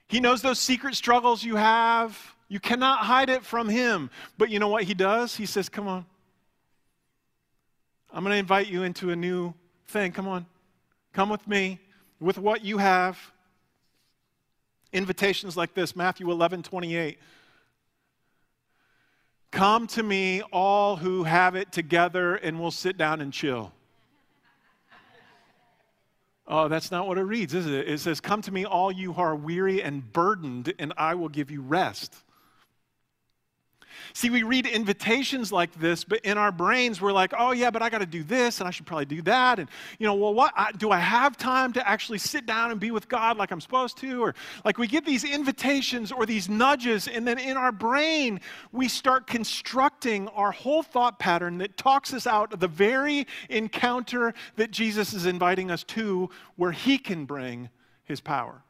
He 0.09 0.19
knows 0.19 0.43
those 0.43 0.59
secret 0.59 0.97
struggles 0.97 1.45
you 1.45 1.55
have. 1.57 2.19
You 2.49 2.59
cannot 2.59 3.01
hide 3.01 3.29
it 3.29 3.45
from 3.45 3.69
him. 3.69 4.11
But 4.39 4.51
you 4.51 4.59
know 4.59 4.69
what 4.69 4.83
he 4.83 4.95
does? 4.95 5.37
He 5.37 5.47
says, 5.47 5.69
"Come 5.69 5.87
on. 5.87 6.05
I'm 8.13 8.25
going 8.25 8.33
to 8.33 8.39
invite 8.39 8.67
you 8.67 8.83
into 8.83 9.11
a 9.11 9.17
new 9.17 9.55
thing. 9.87 10.11
Come 10.11 10.27
on. 10.27 10.47
Come 11.13 11.29
with 11.29 11.47
me 11.47 11.79
with 12.19 12.39
what 12.39 12.65
you 12.65 12.79
have." 12.79 13.19
Invitations 14.97 15.59
like 15.59 15.75
this, 15.75 15.95
Matthew 15.95 16.31
11, 16.31 16.63
28. 16.63 17.19
Come 19.51 19.87
to 19.89 20.03
me, 20.03 20.41
all 20.51 20.97
who 20.97 21.25
have 21.25 21.55
it 21.55 21.71
together, 21.71 22.37
and 22.37 22.59
we'll 22.59 22.71
sit 22.71 22.97
down 22.97 23.21
and 23.21 23.31
chill. 23.31 23.73
Oh, 26.49 26.69
that's 26.69 26.91
not 26.91 27.07
what 27.07 27.19
it 27.19 27.25
reads, 27.25 27.53
is 27.53 27.67
it? 27.67 27.87
It 27.87 28.01
says, 28.01 28.23
Come 28.23 28.41
to 28.41 28.51
me, 28.51 28.65
all 28.65 28.91
you 28.91 29.13
who 29.13 29.21
are 29.21 29.37
weary 29.37 29.83
and 29.83 30.11
burdened, 30.15 30.73
and 30.79 30.95
I 30.97 31.15
will 31.15 31.29
give 31.29 31.51
you 31.51 31.61
rest. 31.61 32.17
See, 34.13 34.31
we 34.31 34.43
read 34.43 34.67
invitations 34.67 35.53
like 35.53 35.73
this, 35.75 36.05
but 36.05 36.21
in 36.21 36.39
our 36.39 36.53
brains, 36.53 37.01
we're 37.01 37.13
like, 37.13 37.33
oh, 37.39 37.53
yeah, 37.53 37.71
but 37.71 37.83
I 37.83 37.91
got 37.91 37.99
to 37.99 38.07
do 38.07 38.23
this, 38.23 38.61
and 38.61 38.69
I 38.69 38.71
should 38.71 38.87
probably 38.87 39.05
do 39.07 39.23
that. 39.23 39.59
And, 39.59 39.69
you 39.99 40.07
know, 40.07 40.15
well, 40.15 40.35
what? 40.35 40.53
I, 40.57 40.73
do 40.73 40.91
I 40.91 40.99
have 40.99 41.37
time 41.37 41.73
to 41.75 41.89
actually 41.89 42.19
sit 42.19 42.47
down 42.47 42.71
and 42.71 42.81
be 42.81 42.91
with 42.91 43.09
God 43.09 43.37
like 43.37 43.51
I'm 43.51 43.61
supposed 43.61 43.99
to? 43.99 44.23
Or 44.23 44.35
like 44.65 44.79
we 44.79 44.87
get 44.87 45.05
these 45.05 45.25
invitations 45.25 46.13
or 46.13 46.27
these 46.27 46.49
nudges, 46.49 47.09
and 47.09 47.27
then 47.27 47.39
in 47.39 47.57
our 47.57 47.73
brain, 47.73 48.41
we 48.73 48.89
start 48.89 49.27
constructing 49.27 50.29
our 50.29 50.53
whole 50.53 50.83
thought 50.83 51.19
pattern 51.19 51.59
that 51.59 51.77
talks 51.77 52.13
us 52.13 52.27
out 52.27 52.53
of 52.53 52.61
the 52.61 52.69
very 52.69 53.27
encounter 53.49 54.35
that 54.57 54.71
Jesus 54.71 55.13
is 55.13 55.27
inviting 55.27 55.71
us 55.71 55.85
to, 55.85 56.29
where 56.57 56.73
He 56.73 56.99
can 56.99 57.25
bring 57.25 57.71
His 58.05 58.21
power. 58.21 58.63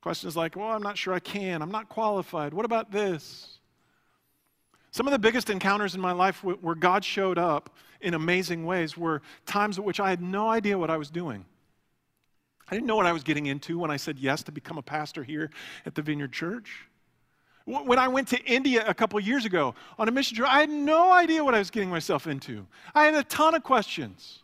Questions 0.00 0.36
like, 0.36 0.56
well, 0.56 0.68
I'm 0.68 0.82
not 0.82 0.96
sure 0.96 1.12
I 1.12 1.18
can. 1.18 1.60
I'm 1.62 1.70
not 1.70 1.88
qualified. 1.88 2.54
What 2.54 2.64
about 2.64 2.90
this? 2.90 3.58
Some 4.92 5.06
of 5.06 5.12
the 5.12 5.18
biggest 5.18 5.50
encounters 5.50 5.94
in 5.94 6.00
my 6.00 6.12
life 6.12 6.42
where 6.42 6.74
God 6.74 7.04
showed 7.04 7.38
up 7.38 7.76
in 8.00 8.14
amazing 8.14 8.64
ways 8.64 8.96
were 8.96 9.22
times 9.46 9.78
at 9.78 9.84
which 9.84 10.00
I 10.00 10.10
had 10.10 10.20
no 10.20 10.48
idea 10.48 10.78
what 10.78 10.90
I 10.90 10.96
was 10.96 11.10
doing. 11.10 11.44
I 12.68 12.74
didn't 12.74 12.86
know 12.86 12.96
what 12.96 13.06
I 13.06 13.12
was 13.12 13.22
getting 13.22 13.46
into 13.46 13.78
when 13.78 13.90
I 13.90 13.96
said 13.96 14.18
yes 14.18 14.42
to 14.44 14.52
become 14.52 14.78
a 14.78 14.82
pastor 14.82 15.22
here 15.22 15.50
at 15.86 15.94
the 15.94 16.02
Vineyard 16.02 16.32
Church. 16.32 16.88
When 17.66 17.98
I 17.98 18.08
went 18.08 18.28
to 18.28 18.42
India 18.44 18.84
a 18.86 18.94
couple 18.94 19.20
years 19.20 19.44
ago 19.44 19.74
on 19.98 20.08
a 20.08 20.10
mission 20.10 20.36
trip, 20.36 20.48
I 20.48 20.60
had 20.60 20.70
no 20.70 21.12
idea 21.12 21.44
what 21.44 21.54
I 21.54 21.58
was 21.58 21.70
getting 21.70 21.90
myself 21.90 22.26
into. 22.26 22.66
I 22.94 23.04
had 23.04 23.14
a 23.14 23.22
ton 23.24 23.54
of 23.54 23.62
questions. 23.62 24.42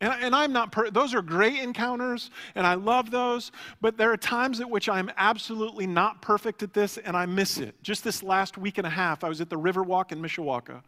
And, 0.00 0.14
and 0.20 0.34
I'm 0.34 0.52
not, 0.52 0.72
per- 0.72 0.90
those 0.90 1.14
are 1.14 1.22
great 1.22 1.58
encounters, 1.58 2.30
and 2.54 2.66
I 2.66 2.74
love 2.74 3.10
those, 3.10 3.52
but 3.80 3.98
there 3.98 4.10
are 4.10 4.16
times 4.16 4.60
at 4.60 4.70
which 4.70 4.88
I'm 4.88 5.10
absolutely 5.16 5.86
not 5.86 6.22
perfect 6.22 6.62
at 6.62 6.72
this, 6.72 6.96
and 6.96 7.16
I 7.16 7.26
miss 7.26 7.58
it. 7.58 7.74
Just 7.82 8.02
this 8.02 8.22
last 8.22 8.56
week 8.56 8.78
and 8.78 8.86
a 8.86 8.90
half, 8.90 9.22
I 9.22 9.28
was 9.28 9.40
at 9.40 9.50
the 9.50 9.58
Riverwalk 9.58 10.10
in 10.10 10.22
Mishawaka. 10.22 10.82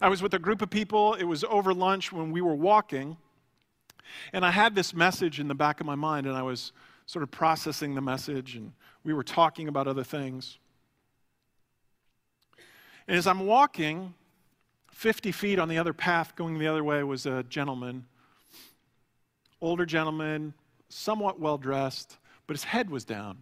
I 0.00 0.08
was 0.08 0.22
with 0.22 0.34
a 0.34 0.38
group 0.38 0.62
of 0.62 0.70
people, 0.70 1.14
it 1.14 1.24
was 1.24 1.42
over 1.44 1.74
lunch 1.74 2.12
when 2.12 2.30
we 2.30 2.40
were 2.40 2.54
walking, 2.54 3.16
and 4.32 4.44
I 4.46 4.52
had 4.52 4.74
this 4.74 4.94
message 4.94 5.40
in 5.40 5.48
the 5.48 5.54
back 5.54 5.80
of 5.80 5.86
my 5.86 5.96
mind, 5.96 6.26
and 6.26 6.36
I 6.36 6.42
was 6.42 6.72
sort 7.06 7.22
of 7.24 7.30
processing 7.30 7.94
the 7.94 8.00
message, 8.00 8.54
and 8.54 8.72
we 9.02 9.12
were 9.12 9.24
talking 9.24 9.66
about 9.66 9.88
other 9.88 10.04
things. 10.04 10.58
And 13.08 13.16
as 13.16 13.26
I'm 13.26 13.46
walking, 13.46 14.14
50 14.92 15.32
feet 15.32 15.58
on 15.58 15.68
the 15.68 15.78
other 15.78 15.92
path 15.92 16.36
going 16.36 16.58
the 16.58 16.66
other 16.66 16.84
way 16.84 17.02
was 17.02 17.26
a 17.26 17.42
gentleman 17.44 18.06
older 19.60 19.86
gentleman, 19.86 20.54
somewhat 20.88 21.40
well 21.40 21.58
dressed, 21.58 22.18
but 22.46 22.54
his 22.54 22.64
head 22.64 22.90
was 22.90 23.04
down, 23.04 23.38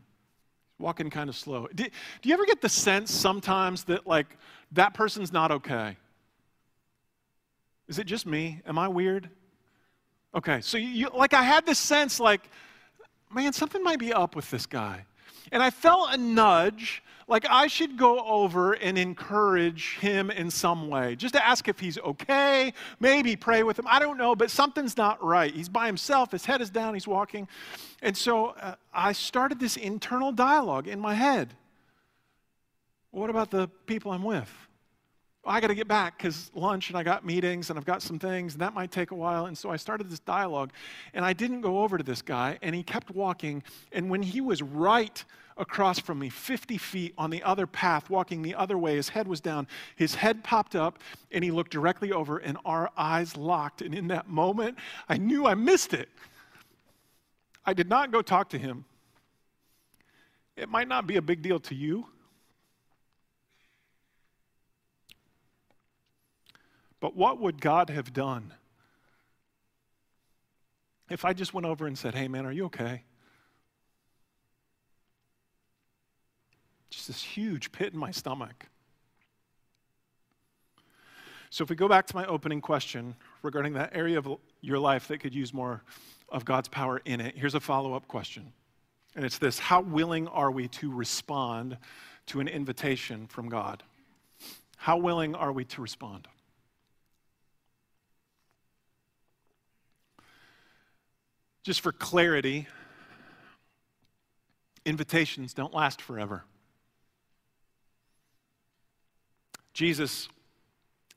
walking 0.78 1.10
kind 1.10 1.28
of 1.28 1.36
slow. 1.36 1.66
Do, 1.74 1.84
do 1.84 2.28
you 2.28 2.34
ever 2.34 2.46
get 2.46 2.60
the 2.60 2.68
sense 2.68 3.12
sometimes 3.12 3.84
that, 3.84 4.06
like, 4.06 4.36
that 4.72 4.94
person's 4.94 5.32
not 5.32 5.50
okay? 5.50 5.96
Is 7.88 7.98
it 7.98 8.06
just 8.06 8.26
me? 8.26 8.60
Am 8.66 8.78
I 8.78 8.88
weird? 8.88 9.28
Okay, 10.34 10.60
so 10.62 10.78
you, 10.78 11.08
like, 11.14 11.34
I 11.34 11.42
had 11.42 11.66
this 11.66 11.78
sense, 11.78 12.18
like, 12.18 12.48
man, 13.32 13.52
something 13.52 13.82
might 13.82 13.98
be 13.98 14.12
up 14.12 14.34
with 14.34 14.50
this 14.50 14.66
guy. 14.66 15.04
And 15.52 15.62
I 15.62 15.70
felt 15.70 16.12
a 16.12 16.16
nudge 16.16 17.02
like 17.26 17.46
I 17.48 17.66
should 17.66 17.96
go 17.96 18.20
over 18.20 18.74
and 18.74 18.98
encourage 18.98 19.96
him 19.96 20.30
in 20.30 20.50
some 20.50 20.88
way, 20.88 21.16
just 21.16 21.34
to 21.34 21.46
ask 21.46 21.68
if 21.68 21.80
he's 21.80 21.98
okay, 21.98 22.72
maybe 23.00 23.34
pray 23.34 23.62
with 23.62 23.78
him. 23.78 23.86
I 23.88 23.98
don't 23.98 24.18
know, 24.18 24.36
but 24.36 24.50
something's 24.50 24.96
not 24.96 25.22
right. 25.24 25.54
He's 25.54 25.68
by 25.68 25.86
himself, 25.86 26.32
his 26.32 26.44
head 26.44 26.60
is 26.60 26.70
down, 26.70 26.94
he's 26.94 27.08
walking. 27.08 27.48
And 28.02 28.16
so 28.16 28.48
uh, 28.48 28.74
I 28.92 29.12
started 29.12 29.58
this 29.58 29.76
internal 29.76 30.32
dialogue 30.32 30.86
in 30.86 31.00
my 31.00 31.14
head. 31.14 31.54
What 33.10 33.30
about 33.30 33.50
the 33.50 33.68
people 33.86 34.12
I'm 34.12 34.24
with? 34.24 34.50
I 35.46 35.60
got 35.60 35.68
to 35.68 35.74
get 35.74 35.88
back 35.88 36.16
because 36.16 36.50
lunch 36.54 36.88
and 36.88 36.98
I 36.98 37.02
got 37.02 37.24
meetings 37.24 37.70
and 37.70 37.78
I've 37.78 37.84
got 37.84 38.02
some 38.02 38.18
things 38.18 38.54
and 38.54 38.62
that 38.62 38.74
might 38.74 38.90
take 38.90 39.10
a 39.10 39.14
while. 39.14 39.46
And 39.46 39.56
so 39.56 39.70
I 39.70 39.76
started 39.76 40.10
this 40.10 40.20
dialogue 40.20 40.72
and 41.12 41.24
I 41.24 41.32
didn't 41.32 41.60
go 41.60 41.82
over 41.82 41.98
to 41.98 42.04
this 42.04 42.22
guy 42.22 42.58
and 42.62 42.74
he 42.74 42.82
kept 42.82 43.10
walking. 43.10 43.62
And 43.92 44.08
when 44.08 44.22
he 44.22 44.40
was 44.40 44.62
right 44.62 45.22
across 45.56 45.98
from 45.98 46.18
me, 46.18 46.28
50 46.28 46.78
feet 46.78 47.14
on 47.16 47.30
the 47.30 47.42
other 47.42 47.66
path, 47.66 48.10
walking 48.10 48.42
the 48.42 48.54
other 48.54 48.76
way. 48.76 48.96
His 48.96 49.08
head 49.08 49.28
was 49.28 49.40
down. 49.40 49.66
His 49.96 50.14
head 50.14 50.42
popped 50.42 50.74
up, 50.74 50.98
and 51.30 51.44
he 51.44 51.50
looked 51.50 51.70
directly 51.70 52.12
over, 52.12 52.38
and 52.38 52.58
our 52.64 52.90
eyes 52.96 53.36
locked. 53.36 53.82
And 53.82 53.94
in 53.94 54.08
that 54.08 54.28
moment, 54.28 54.78
I 55.08 55.16
knew 55.16 55.46
I 55.46 55.54
missed 55.54 55.94
it. 55.94 56.08
I 57.64 57.72
did 57.72 57.88
not 57.88 58.10
go 58.10 58.20
talk 58.20 58.50
to 58.50 58.58
him. 58.58 58.84
It 60.56 60.68
might 60.68 60.88
not 60.88 61.06
be 61.06 61.16
a 61.16 61.22
big 61.22 61.42
deal 61.42 61.58
to 61.60 61.74
you. 61.74 62.06
But 67.04 67.14
what 67.14 67.38
would 67.38 67.60
God 67.60 67.90
have 67.90 68.14
done 68.14 68.54
if 71.10 71.26
I 71.26 71.34
just 71.34 71.52
went 71.52 71.66
over 71.66 71.86
and 71.86 71.98
said, 71.98 72.14
Hey, 72.14 72.28
man, 72.28 72.46
are 72.46 72.50
you 72.50 72.64
okay? 72.64 73.02
Just 76.88 77.08
this 77.08 77.22
huge 77.22 77.72
pit 77.72 77.92
in 77.92 77.98
my 77.98 78.10
stomach. 78.10 78.68
So, 81.50 81.62
if 81.62 81.68
we 81.68 81.76
go 81.76 81.88
back 81.88 82.06
to 82.06 82.16
my 82.16 82.24
opening 82.24 82.62
question 82.62 83.14
regarding 83.42 83.74
that 83.74 83.94
area 83.94 84.16
of 84.16 84.38
your 84.62 84.78
life 84.78 85.06
that 85.08 85.18
could 85.18 85.34
use 85.34 85.52
more 85.52 85.82
of 86.30 86.46
God's 86.46 86.68
power 86.68 87.02
in 87.04 87.20
it, 87.20 87.36
here's 87.36 87.54
a 87.54 87.60
follow 87.60 87.92
up 87.92 88.08
question. 88.08 88.50
And 89.14 89.26
it's 89.26 89.36
this 89.36 89.58
How 89.58 89.82
willing 89.82 90.26
are 90.28 90.50
we 90.50 90.68
to 90.68 90.90
respond 90.90 91.76
to 92.28 92.40
an 92.40 92.48
invitation 92.48 93.26
from 93.26 93.50
God? 93.50 93.82
How 94.78 94.96
willing 94.96 95.34
are 95.34 95.52
we 95.52 95.66
to 95.66 95.82
respond? 95.82 96.28
Just 101.64 101.80
for 101.80 101.92
clarity, 101.92 102.68
invitations 104.84 105.54
don't 105.54 105.74
last 105.74 106.00
forever. 106.00 106.44
Jesus 109.72 110.28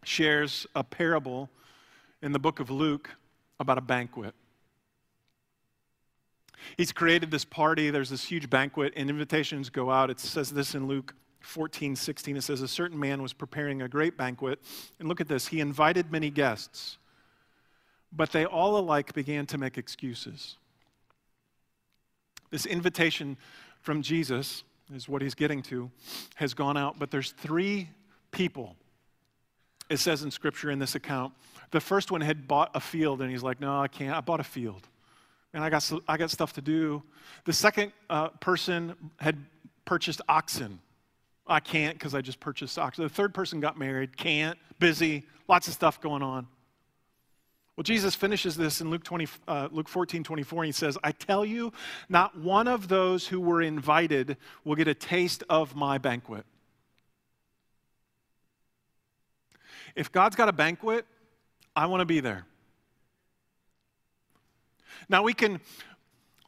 shares 0.03 0.65
a 0.73 0.83
parable 0.83 1.49
in 2.21 2.31
the 2.31 2.39
book 2.39 2.60
of 2.60 2.71
Luke 2.71 3.10
about 3.60 3.77
a 3.77 3.81
banquet. 3.81 4.33
He's 6.77 6.91
created 6.91 7.29
this 7.29 7.45
party, 7.45 7.91
there's 7.91 8.10
this 8.10 8.23
huge 8.23 8.49
banquet, 8.49 8.93
and 8.95 9.10
invitations 9.10 9.69
go 9.69 9.91
out. 9.91 10.10
It 10.10 10.19
says 10.19 10.51
this 10.51 10.75
in 10.75 10.88
Luke 10.88 11.13
14, 11.41 11.95
16. 11.95 12.38
It 12.38 12.41
says, 12.41 12.62
A 12.62 12.67
certain 12.67 12.99
man 12.99 13.21
was 13.21 13.33
preparing 13.33 13.81
a 13.81 13.88
great 13.88 14.17
banquet. 14.17 14.60
And 14.99 15.07
look 15.07 15.21
at 15.21 15.27
this. 15.27 15.47
He 15.47 15.60
invited 15.60 16.12
many 16.12 16.29
guests, 16.29 16.97
but 18.12 18.32
they 18.32 18.46
all 18.46 18.78
alike 18.78 19.13
began 19.13 19.46
to 19.48 19.58
make 19.58 19.78
excuses. 19.78 20.58
This 22.50 22.65
invitation 22.65 23.38
from 23.82 24.02
Jesus 24.02 24.63
is 24.93 25.10
what 25.10 25.22
he's 25.22 25.36
getting 25.36 25.62
to, 25.63 25.91
has 26.36 26.54
gone 26.54 26.78
out, 26.78 26.98
but 26.98 27.12
there's 27.12 27.32
three 27.32 27.89
people, 28.32 28.76
it 29.89 29.98
says 29.98 30.24
in 30.24 30.32
Scripture 30.32 30.72
in 30.72 30.80
this 30.80 30.96
account. 30.96 31.34
The 31.72 31.80
first 31.80 32.12
one 32.12 32.22
had 32.22 32.48
bought 32.48 32.72
a 32.74 32.80
field, 32.80 33.22
and 33.22 33.30
he's 33.30 33.43
like, 33.43 33.60
No, 33.60 33.82
I 33.82 33.88
can't. 33.88 34.15
I 34.15 34.22
bought 34.22 34.39
a 34.39 34.46
field. 34.46 34.88
And 35.54 35.63
I 35.63 35.70
got, 35.70 35.91
I 36.08 36.17
got 36.17 36.30
stuff 36.30 36.54
to 36.54 36.62
do. 36.62 37.02
The 37.46 37.54
second 37.54 37.91
uh, 38.10 38.30
person 38.30 38.96
had 39.17 39.38
purchased 39.86 40.22
oxen. 40.30 40.80
I 41.48 41.60
can't 41.60 41.96
because 41.96 42.13
I 42.13 42.22
just 42.22 42.39
purchased 42.39 42.78
oxen. 42.78 43.04
The 43.04 43.10
third 43.10 43.34
person 43.34 43.60
got 43.60 43.78
married, 43.78 44.17
can't, 44.17 44.58
busy, 44.80 45.26
lots 45.48 45.67
of 45.67 45.74
stuff 45.74 46.02
going 46.02 46.22
on. 46.22 46.48
Well, 47.78 47.84
Jesus 47.84 48.16
finishes 48.16 48.58
this 48.58 48.82
in 48.82 48.90
Luke, 48.90 49.04
20, 49.04 49.28
uh, 49.48 49.70
Luke 49.72 49.88
14, 49.88 50.24
24, 50.24 50.63
and 50.63 50.66
he 50.66 50.72
says, 50.72 50.98
I 51.04 51.12
tell 51.12 51.46
you, 51.46 51.72
not 52.10 52.36
one 52.36 52.68
of 52.68 52.88
those 52.88 53.28
who 53.28 53.40
were 53.40 53.62
invited 53.62 54.36
will 54.66 54.76
get 54.76 54.88
a 54.88 54.96
taste 54.96 55.44
of 55.48 55.76
my 55.76 56.00
banquet. 56.00 56.44
If 59.96 60.12
God's 60.12 60.36
got 60.36 60.50
a 60.50 60.54
banquet, 60.54 61.06
I 61.76 61.86
want 61.86 62.02
to 62.02 62.06
be 62.06 62.20
there. 62.20 62.48
Now, 65.08 65.22
we 65.22 65.36
can 65.36 65.62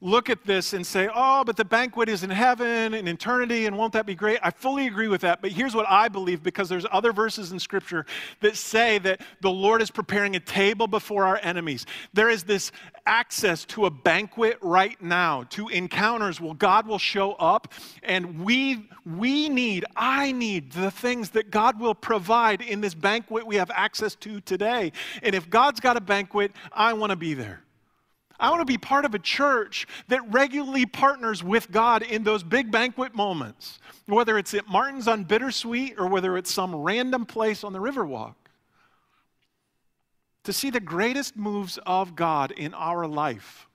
look 0.01 0.29
at 0.29 0.45
this 0.45 0.73
and 0.73 0.85
say, 0.85 1.09
oh, 1.13 1.43
but 1.43 1.57
the 1.57 1.65
banquet 1.65 2.07
is 2.07 2.23
in 2.23 2.29
heaven 2.29 2.93
and 2.93 3.07
eternity, 3.07 3.65
and 3.65 3.77
won't 3.77 3.91
that 3.93 4.05
be 4.05 4.15
great? 4.15 4.39
I 4.41 4.49
fully 4.49 4.88
agree 4.88 5.09
with 5.09 5.21
that. 5.21 5.41
But 5.41 5.51
here's 5.51 5.75
what 5.75 5.85
I 5.89 6.07
believe 6.07 6.41
because 6.41 6.69
there's 6.69 6.85
other 6.91 7.12
verses 7.12 7.51
in 7.51 7.59
Scripture 7.59 8.05
that 8.39 8.55
say 8.55 8.97
that 8.99 9.21
the 9.41 9.49
Lord 9.49 9.81
is 9.81 9.91
preparing 9.91 10.35
a 10.35 10.39
table 10.39 10.88
before 10.88 11.25
our 11.25 11.39
enemies. 11.43 11.85
There 12.13 12.29
is 12.29 12.43
this 12.43 12.71
access 13.05 13.65
to 13.65 13.88
a 13.88 13.89
banquet 13.89 14.57
right 14.62 15.01
now, 15.01 15.43
to 15.49 15.67
encounters 15.67 16.39
Well, 16.39 16.53
God 16.53 16.88
will 16.88 16.99
show 16.99 17.33
up, 17.33 17.73
and 18.03 18.43
we, 18.43 18.89
we 19.05 19.49
need, 19.49 19.83
I 19.95 20.31
need 20.31 20.71
the 20.71 20.91
things 20.91 21.31
that 21.31 21.51
God 21.51 21.79
will 21.79 21.95
provide 21.95 22.62
in 22.62 22.79
this 22.79 22.93
banquet 22.93 23.45
we 23.45 23.57
have 23.57 23.71
access 23.71 24.15
to 24.15 24.39
today. 24.41 24.93
And 25.23 25.35
if 25.35 25.49
God's 25.49 25.79
got 25.79 25.97
a 25.97 26.01
banquet, 26.01 26.53
I 26.71 26.93
want 26.93 27.09
to 27.09 27.15
be 27.17 27.33
there. 27.33 27.63
I 28.39 28.49
want 28.49 28.62
to 28.62 28.65
be 28.65 28.78
part 28.78 29.04
of 29.04 29.13
a 29.13 29.19
church 29.19 29.86
that 30.08 30.21
regularly 30.32 30.86
partners 30.86 31.43
with 31.43 31.71
God 31.71 32.04
in 32.04 32.23
those 32.23 32.41
big 32.41 32.71
banquet 32.71 33.13
moments, 33.13 33.80
whether 34.06 34.38
it's 34.38 34.54
at 34.54 34.67
Martin's 34.67 35.08
on 35.08 35.25
Bittersweet 35.25 35.95
or 35.97 36.08
whether 36.08 36.38
it's 36.38 36.52
some 36.52 36.73
random 36.73 37.25
place 37.25 37.63
on 37.63 37.73
the 37.73 37.80
Riverwalk. 37.80 38.36
To 40.45 40.54
see 40.54 40.69
the 40.69 40.80
greatest 40.80 41.36
moves 41.36 41.78
of 41.86 42.15
God 42.15 42.52
in 42.52 42.73
our 42.73 43.06
life, 43.06 43.67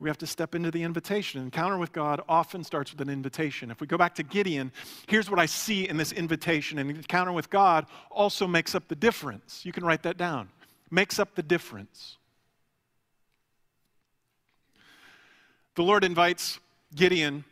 we 0.00 0.08
have 0.08 0.18
to 0.18 0.26
step 0.26 0.54
into 0.54 0.70
the 0.70 0.82
invitation. 0.82 1.42
Encounter 1.42 1.78
with 1.78 1.92
God 1.92 2.22
often 2.28 2.64
starts 2.64 2.90
with 2.90 3.02
an 3.02 3.10
invitation. 3.10 3.70
If 3.70 3.80
we 3.80 3.86
go 3.86 3.98
back 3.98 4.14
to 4.16 4.22
Gideon, 4.22 4.72
here's 5.06 5.30
what 5.30 5.38
I 5.38 5.46
see 5.46 5.86
in 5.88 5.96
this 5.96 6.10
invitation. 6.10 6.78
An 6.78 6.88
encounter 6.88 7.32
with 7.32 7.50
God 7.50 7.86
also 8.10 8.46
makes 8.46 8.74
up 8.74 8.88
the 8.88 8.94
difference. 8.96 9.64
You 9.64 9.72
can 9.72 9.84
write 9.84 10.02
that 10.02 10.16
down 10.16 10.48
makes 10.90 11.18
up 11.18 11.34
the 11.34 11.42
difference. 11.42 12.16
The 15.76 15.82
Lord 15.82 16.04
invites 16.04 16.58
Gideon, 16.94 17.44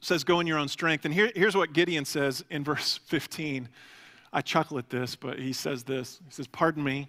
says, 0.00 0.24
Go 0.24 0.40
in 0.40 0.46
your 0.46 0.58
own 0.58 0.68
strength. 0.68 1.04
And 1.04 1.12
here, 1.12 1.30
here's 1.34 1.56
what 1.56 1.72
Gideon 1.72 2.04
says 2.04 2.44
in 2.50 2.64
verse 2.64 2.98
15. 3.06 3.68
I 4.32 4.40
chuckle 4.40 4.78
at 4.78 4.90
this, 4.90 5.16
but 5.16 5.38
he 5.38 5.52
says 5.52 5.84
this. 5.84 6.20
He 6.26 6.32
says, 6.32 6.46
Pardon 6.46 6.82
me. 6.82 7.08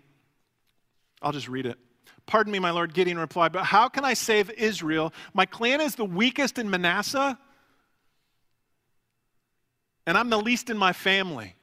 I'll 1.22 1.32
just 1.32 1.48
read 1.48 1.66
it. 1.66 1.78
Pardon 2.26 2.52
me, 2.52 2.60
my 2.60 2.72
Lord, 2.72 2.94
Gideon 2.94 3.20
replied, 3.20 3.52
but 3.52 3.64
how 3.64 3.88
can 3.88 4.04
I 4.04 4.14
save 4.14 4.50
Israel? 4.52 5.14
My 5.34 5.46
clan 5.46 5.80
is 5.80 5.96
the 5.96 6.06
weakest 6.06 6.58
in 6.58 6.70
Manasseh, 6.70 7.38
and 10.08 10.18
I'm 10.18 10.30
the 10.30 10.40
least 10.40 10.70
in 10.70 10.78
my 10.78 10.94
family. 10.94 11.55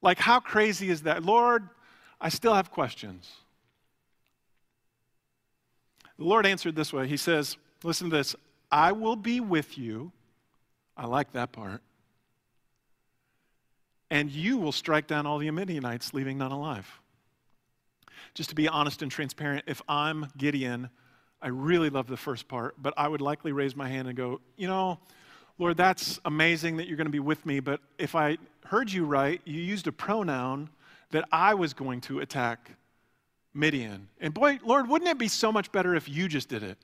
Like, 0.00 0.18
how 0.18 0.40
crazy 0.40 0.90
is 0.90 1.02
that? 1.02 1.24
Lord, 1.24 1.68
I 2.20 2.28
still 2.28 2.54
have 2.54 2.70
questions. 2.70 3.30
The 6.18 6.24
Lord 6.24 6.46
answered 6.46 6.74
this 6.74 6.92
way 6.92 7.06
He 7.06 7.16
says, 7.16 7.56
Listen 7.82 8.10
to 8.10 8.16
this 8.16 8.34
I 8.70 8.92
will 8.92 9.16
be 9.16 9.40
with 9.40 9.78
you. 9.78 10.12
I 10.96 11.06
like 11.06 11.32
that 11.32 11.52
part. 11.52 11.80
And 14.10 14.30
you 14.30 14.56
will 14.56 14.72
strike 14.72 15.06
down 15.06 15.26
all 15.26 15.38
the 15.38 15.50
Midianites, 15.50 16.14
leaving 16.14 16.38
none 16.38 16.50
alive. 16.50 17.00
Just 18.34 18.48
to 18.50 18.56
be 18.56 18.66
honest 18.66 19.02
and 19.02 19.10
transparent, 19.10 19.64
if 19.66 19.82
I'm 19.88 20.28
Gideon, 20.36 20.90
I 21.40 21.48
really 21.48 21.90
love 21.90 22.06
the 22.08 22.16
first 22.16 22.48
part, 22.48 22.74
but 22.78 22.94
I 22.96 23.06
would 23.06 23.20
likely 23.20 23.52
raise 23.52 23.76
my 23.76 23.88
hand 23.88 24.08
and 24.08 24.16
go, 24.16 24.40
You 24.56 24.66
know, 24.66 24.98
Lord, 25.58 25.76
that's 25.76 26.20
amazing 26.24 26.76
that 26.76 26.86
you're 26.86 26.96
going 26.96 27.06
to 27.06 27.12
be 27.12 27.18
with 27.18 27.44
me, 27.44 27.58
but 27.58 27.80
if 27.98 28.14
I 28.14 28.38
heard 28.64 28.92
you 28.92 29.04
right, 29.04 29.40
you 29.44 29.60
used 29.60 29.88
a 29.88 29.92
pronoun 29.92 30.70
that 31.10 31.24
I 31.32 31.54
was 31.54 31.74
going 31.74 32.00
to 32.02 32.20
attack 32.20 32.70
Midian. 33.54 34.08
And 34.20 34.32
boy, 34.32 34.60
Lord, 34.64 34.88
wouldn't 34.88 35.10
it 35.10 35.18
be 35.18 35.26
so 35.26 35.50
much 35.50 35.72
better 35.72 35.96
if 35.96 36.08
you 36.08 36.28
just 36.28 36.48
did 36.48 36.62
it? 36.62 36.78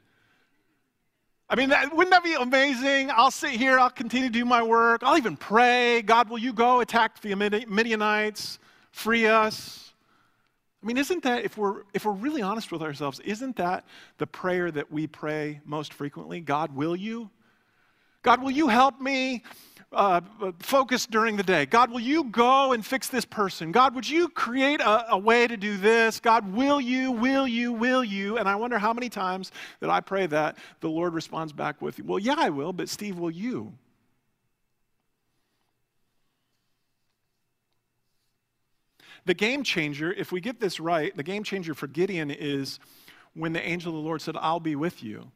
I 1.49 1.55
mean, 1.55 1.69
that, 1.69 1.95
wouldn't 1.95 2.11
that 2.11 2.25
be 2.25 2.35
amazing? 2.35 3.11
I'll 3.13 3.31
sit 3.31 3.51
here, 3.51 3.79
I'll 3.79 3.91
continue 3.91 4.29
to 4.29 4.33
do 4.33 4.45
my 4.45 4.63
work, 4.63 5.03
I'll 5.05 5.19
even 5.19 5.37
pray. 5.37 6.03
God, 6.03 6.29
will 6.29 6.39
you 6.39 6.53
go 6.53 6.81
attack 6.81 7.21
the 7.21 7.35
Midianites, 7.37 8.59
free 8.91 9.27
us? 9.27 9.93
I 10.83 10.87
mean, 10.87 10.97
isn't 10.97 11.23
that, 11.23 11.45
if 11.45 11.57
we're, 11.57 11.83
if 11.93 12.07
we're 12.07 12.13
really 12.13 12.43
honest 12.43 12.73
with 12.73 12.83
ourselves, 12.83 13.21
isn't 13.21 13.57
that 13.57 13.85
the 14.19 14.27
prayer 14.27 14.71
that 14.73 14.91
we 14.91 15.07
pray 15.07 15.61
most 15.65 15.95
frequently? 15.95 16.41
God, 16.41 16.75
will 16.75 16.97
you? 16.97 17.31
God, 18.25 18.43
will 18.43 18.51
you 18.51 18.69
help 18.69 19.03
me 19.03 19.43
uh, 19.93 20.23
focus 20.59 21.05
during 21.07 21.37
the 21.37 21.43
day? 21.43 21.67
God, 21.67 21.91
will 21.91 22.01
you 22.01 22.25
go 22.25 22.73
and 22.73 22.85
fix 22.85 23.09
this 23.09 23.27
person? 23.27 23.71
God, 23.71 23.95
would 23.95 24.09
you 24.09 24.31
create 24.31 24.81
a, 24.81 25.13
a 25.13 25.19
way 25.19 25.47
to 25.47 25.59
do 25.59 25.77
this? 25.77 26.21
God, 26.21 26.51
will 26.55 26.81
you, 26.81 27.13
will 27.13 27.47
you, 27.47 27.71
will 27.71 28.03
you? 28.03 28.39
And 28.39 28.49
I 28.49 28.57
wonder 28.57 28.79
how 28.79 28.95
many 28.95 29.11
times 29.11 29.53
that 29.81 29.91
I 29.91 30.01
pray 30.01 30.27
that 30.27 30.57
the 30.81 30.89
Lord 30.89 31.13
responds 31.13 31.53
back 31.53 31.83
with, 31.83 32.01
Well, 32.01 32.19
yeah, 32.19 32.37
I 32.39 32.49
will, 32.49 32.73
but 32.73 32.89
Steve, 32.89 33.19
will 33.19 33.31
you? 33.31 33.75
The 39.27 39.35
game 39.35 39.63
changer, 39.65 40.13
if 40.13 40.33
we 40.33 40.41
get 40.41 40.61
this 40.61 40.81
right, 40.81 41.15
the 41.15 41.23
game 41.23 41.45
changer 41.45 41.75
for 41.75 41.87
Gideon 41.87 42.31
is 42.31 42.79
when 43.35 43.53
the 43.53 43.63
angel 43.63 43.93
of 43.93 43.97
the 43.97 44.07
Lord 44.07 44.23
said, 44.23 44.35
I'll 44.39 44.61
be 44.61 44.77
with 44.77 45.03
you. 45.03 45.31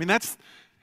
Mean, 0.00 0.08
that's, 0.08 0.36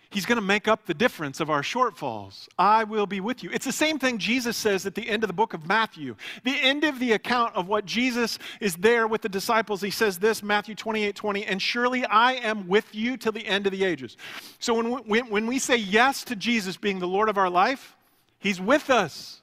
he's 0.09 0.25
going 0.25 0.37
to 0.37 0.41
make 0.41 0.67
up 0.67 0.85
the 0.85 0.93
difference 0.93 1.39
of 1.39 1.49
our 1.49 1.61
shortfalls. 1.61 2.47
I 2.57 2.83
will 2.83 3.07
be 3.07 3.19
with 3.19 3.43
you. 3.43 3.49
It's 3.51 3.65
the 3.65 3.71
same 3.71 3.99
thing 3.99 4.17
Jesus 4.17 4.55
says 4.55 4.85
at 4.85 4.95
the 4.95 5.09
end 5.09 5.23
of 5.23 5.27
the 5.27 5.33
book 5.33 5.53
of 5.53 5.67
Matthew. 5.67 6.15
The 6.43 6.55
end 6.61 6.83
of 6.83 6.99
the 6.99 7.13
account 7.13 7.55
of 7.55 7.67
what 7.67 7.85
Jesus 7.85 8.39
is 8.61 8.75
there 8.75 9.07
with 9.07 9.21
the 9.21 9.29
disciples, 9.29 9.81
he 9.81 9.89
says 9.89 10.19
this, 10.19 10.43
Matthew 10.43 10.75
28 10.75 11.15
20, 11.15 11.45
and 11.45 11.61
surely 11.61 12.05
I 12.05 12.33
am 12.33 12.67
with 12.67 12.93
you 12.93 13.17
till 13.17 13.31
the 13.31 13.45
end 13.45 13.65
of 13.65 13.71
the 13.71 13.83
ages. 13.83 14.17
So 14.59 14.73
when 14.75 15.03
we, 15.07 15.21
when 15.21 15.47
we 15.47 15.59
say 15.59 15.77
yes 15.77 16.23
to 16.25 16.35
Jesus 16.35 16.77
being 16.77 16.99
the 16.99 17.07
Lord 17.07 17.27
of 17.27 17.37
our 17.37 17.49
life, 17.49 17.97
he's 18.39 18.61
with 18.61 18.89
us. 18.89 19.41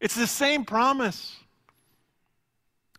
It's 0.00 0.14
the 0.14 0.26
same 0.26 0.64
promise. 0.64 1.36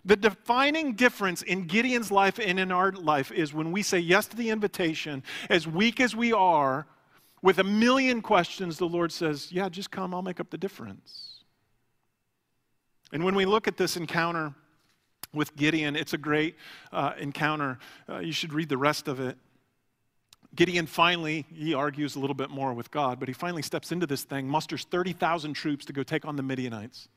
The 0.07 0.15
defining 0.15 0.93
difference 0.93 1.41
in 1.41 1.67
Gideon's 1.67 2.11
life 2.11 2.39
and 2.39 2.61
in 2.61 2.71
our 2.71 2.93
life 2.93 3.29
is 3.29 3.53
when 3.53 3.73
we 3.73 3.83
say 3.83 3.99
yes 3.99 4.25
to 4.27 4.37
the 4.37 4.51
invitation, 4.51 5.21
as 5.49 5.67
weak 5.67 5.99
as 5.99 6.15
we 6.15 6.31
are, 6.31 6.87
with 7.41 7.59
a 7.59 7.63
million 7.65 8.21
questions, 8.21 8.77
the 8.77 8.87
Lord 8.87 9.11
says, 9.11 9.51
Yeah, 9.51 9.67
just 9.67 9.91
come, 9.91 10.15
I'll 10.15 10.21
make 10.21 10.39
up 10.39 10.49
the 10.49 10.57
difference. 10.57 11.41
And 13.11 13.25
when 13.25 13.35
we 13.35 13.45
look 13.45 13.67
at 13.67 13.75
this 13.75 13.97
encounter 13.97 14.53
with 15.33 15.53
Gideon, 15.57 15.97
it's 15.97 16.13
a 16.13 16.17
great 16.17 16.55
uh, 16.93 17.11
encounter. 17.19 17.77
Uh, 18.07 18.19
you 18.19 18.31
should 18.31 18.53
read 18.53 18.69
the 18.69 18.77
rest 18.77 19.09
of 19.09 19.19
it. 19.19 19.37
Gideon 20.55 20.87
finally, 20.87 21.45
he 21.53 21.73
argues 21.73 22.15
a 22.15 22.19
little 22.19 22.33
bit 22.33 22.49
more 22.49 22.73
with 22.73 22.91
God, 22.91 23.19
but 23.19 23.27
he 23.27 23.33
finally 23.33 23.61
steps 23.61 23.91
into 23.91 24.07
this 24.07 24.23
thing, 24.23 24.47
musters 24.47 24.85
30,000 24.89 25.53
troops 25.53 25.83
to 25.83 25.91
go 25.91 26.01
take 26.01 26.23
on 26.23 26.37
the 26.37 26.43
Midianites 26.43 27.09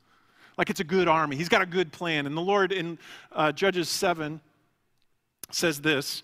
like 0.57 0.69
it's 0.69 0.79
a 0.79 0.85
good 0.85 1.07
army. 1.07 1.35
He's 1.35 1.49
got 1.49 1.61
a 1.61 1.65
good 1.65 1.91
plan. 1.91 2.25
And 2.25 2.35
the 2.35 2.41
Lord 2.41 2.71
in 2.71 2.99
uh, 3.31 3.51
Judges 3.51 3.89
7 3.89 4.41
says 5.51 5.81
this 5.81 6.23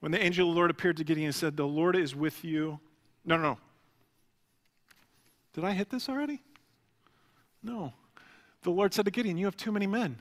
When 0.00 0.12
the 0.12 0.22
angel 0.22 0.48
of 0.48 0.54
the 0.54 0.56
Lord 0.56 0.70
appeared 0.70 0.96
to 0.98 1.04
Gideon 1.04 1.26
and 1.26 1.34
said, 1.34 1.56
The 1.56 1.66
Lord 1.66 1.96
is 1.96 2.14
with 2.14 2.44
you. 2.44 2.78
No, 3.24 3.36
no, 3.36 3.42
no. 3.42 3.58
Did 5.54 5.64
I 5.64 5.72
hit 5.72 5.90
this 5.90 6.08
already? 6.08 6.40
No. 7.62 7.92
The 8.62 8.70
Lord 8.70 8.94
said 8.94 9.04
to 9.06 9.10
Gideon, 9.10 9.36
You 9.36 9.46
have 9.46 9.56
too 9.56 9.72
many 9.72 9.86
men. 9.86 10.18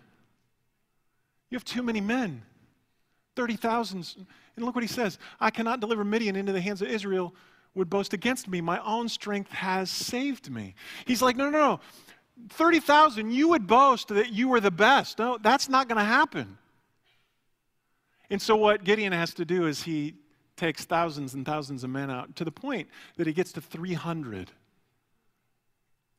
You 1.49 1.55
have 1.55 1.65
too 1.65 1.83
many 1.83 2.01
men. 2.01 2.41
30,000. 3.35 4.15
And 4.55 4.65
look 4.65 4.73
what 4.73 4.83
he 4.83 4.87
says 4.87 5.19
I 5.39 5.51
cannot 5.51 5.79
deliver 5.79 6.03
Midian 6.03 6.35
into 6.35 6.51
the 6.51 6.61
hands 6.61 6.81
of 6.81 6.89
Israel, 6.89 7.33
would 7.77 7.89
boast 7.89 8.13
against 8.13 8.47
me. 8.47 8.59
My 8.59 8.83
own 8.83 9.07
strength 9.07 9.51
has 9.51 9.89
saved 9.89 10.51
me. 10.51 10.75
He's 11.05 11.21
like, 11.21 11.35
No, 11.35 11.49
no, 11.49 11.57
no. 11.57 11.79
30,000, 12.49 13.31
you 13.31 13.49
would 13.49 13.65
boast 13.65 14.09
that 14.09 14.31
you 14.31 14.47
were 14.47 14.59
the 14.59 14.69
best. 14.69 15.17
No, 15.17 15.39
that's 15.41 15.69
not 15.69 15.87
going 15.87 15.97
to 15.97 16.03
happen. 16.03 16.57
And 18.29 18.41
so, 18.41 18.55
what 18.55 18.83
Gideon 18.83 19.13
has 19.13 19.33
to 19.35 19.45
do 19.45 19.65
is 19.65 19.83
he 19.83 20.15
takes 20.55 20.85
thousands 20.85 21.33
and 21.33 21.45
thousands 21.45 21.83
of 21.83 21.89
men 21.89 22.11
out 22.11 22.35
to 22.35 22.43
the 22.43 22.51
point 22.51 22.89
that 23.15 23.25
he 23.25 23.33
gets 23.33 23.53
to 23.53 23.61
300. 23.61 24.51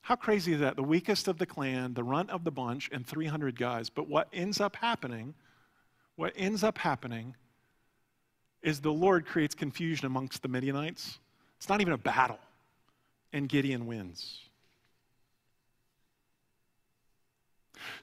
How 0.00 0.16
crazy 0.16 0.54
is 0.54 0.60
that? 0.60 0.76
The 0.76 0.82
weakest 0.82 1.28
of 1.28 1.38
the 1.38 1.44
clan, 1.44 1.92
the 1.92 2.04
runt 2.04 2.30
of 2.30 2.44
the 2.44 2.50
bunch, 2.50 2.88
and 2.92 3.06
300 3.06 3.58
guys. 3.58 3.90
But 3.90 4.08
what 4.08 4.28
ends 4.32 4.60
up 4.60 4.76
happening, 4.76 5.34
what 6.16 6.32
ends 6.34 6.64
up 6.64 6.78
happening 6.78 7.36
is 8.62 8.80
the 8.80 8.92
Lord 8.92 9.26
creates 9.26 9.54
confusion 9.54 10.06
amongst 10.06 10.42
the 10.42 10.48
Midianites. 10.48 11.18
It's 11.58 11.68
not 11.68 11.80
even 11.80 11.92
a 11.92 11.98
battle, 11.98 12.38
and 13.32 13.48
Gideon 13.48 13.86
wins. 13.86 14.40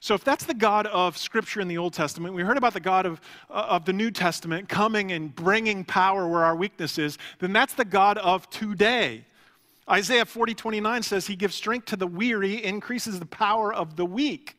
So, 0.00 0.14
if 0.14 0.24
that's 0.24 0.44
the 0.44 0.54
God 0.54 0.86
of 0.86 1.16
Scripture 1.16 1.60
in 1.60 1.68
the 1.68 1.78
Old 1.78 1.92
Testament, 1.92 2.34
we 2.34 2.42
heard 2.42 2.56
about 2.56 2.74
the 2.74 2.80
God 2.80 3.06
of, 3.06 3.20
uh, 3.50 3.66
of 3.68 3.84
the 3.84 3.92
New 3.92 4.10
Testament 4.10 4.68
coming 4.68 5.12
and 5.12 5.34
bringing 5.34 5.84
power 5.84 6.28
where 6.28 6.44
our 6.44 6.56
weakness 6.56 6.98
is, 6.98 7.18
then 7.38 7.52
that's 7.52 7.74
the 7.74 7.84
God 7.84 8.18
of 8.18 8.48
today. 8.50 9.24
Isaiah 9.88 10.24
40, 10.24 10.54
29 10.54 11.02
says, 11.02 11.26
He 11.26 11.36
gives 11.36 11.54
strength 11.54 11.86
to 11.86 11.96
the 11.96 12.06
weary, 12.06 12.64
increases 12.64 13.18
the 13.18 13.26
power 13.26 13.72
of 13.72 13.96
the 13.96 14.04
weak. 14.04 14.56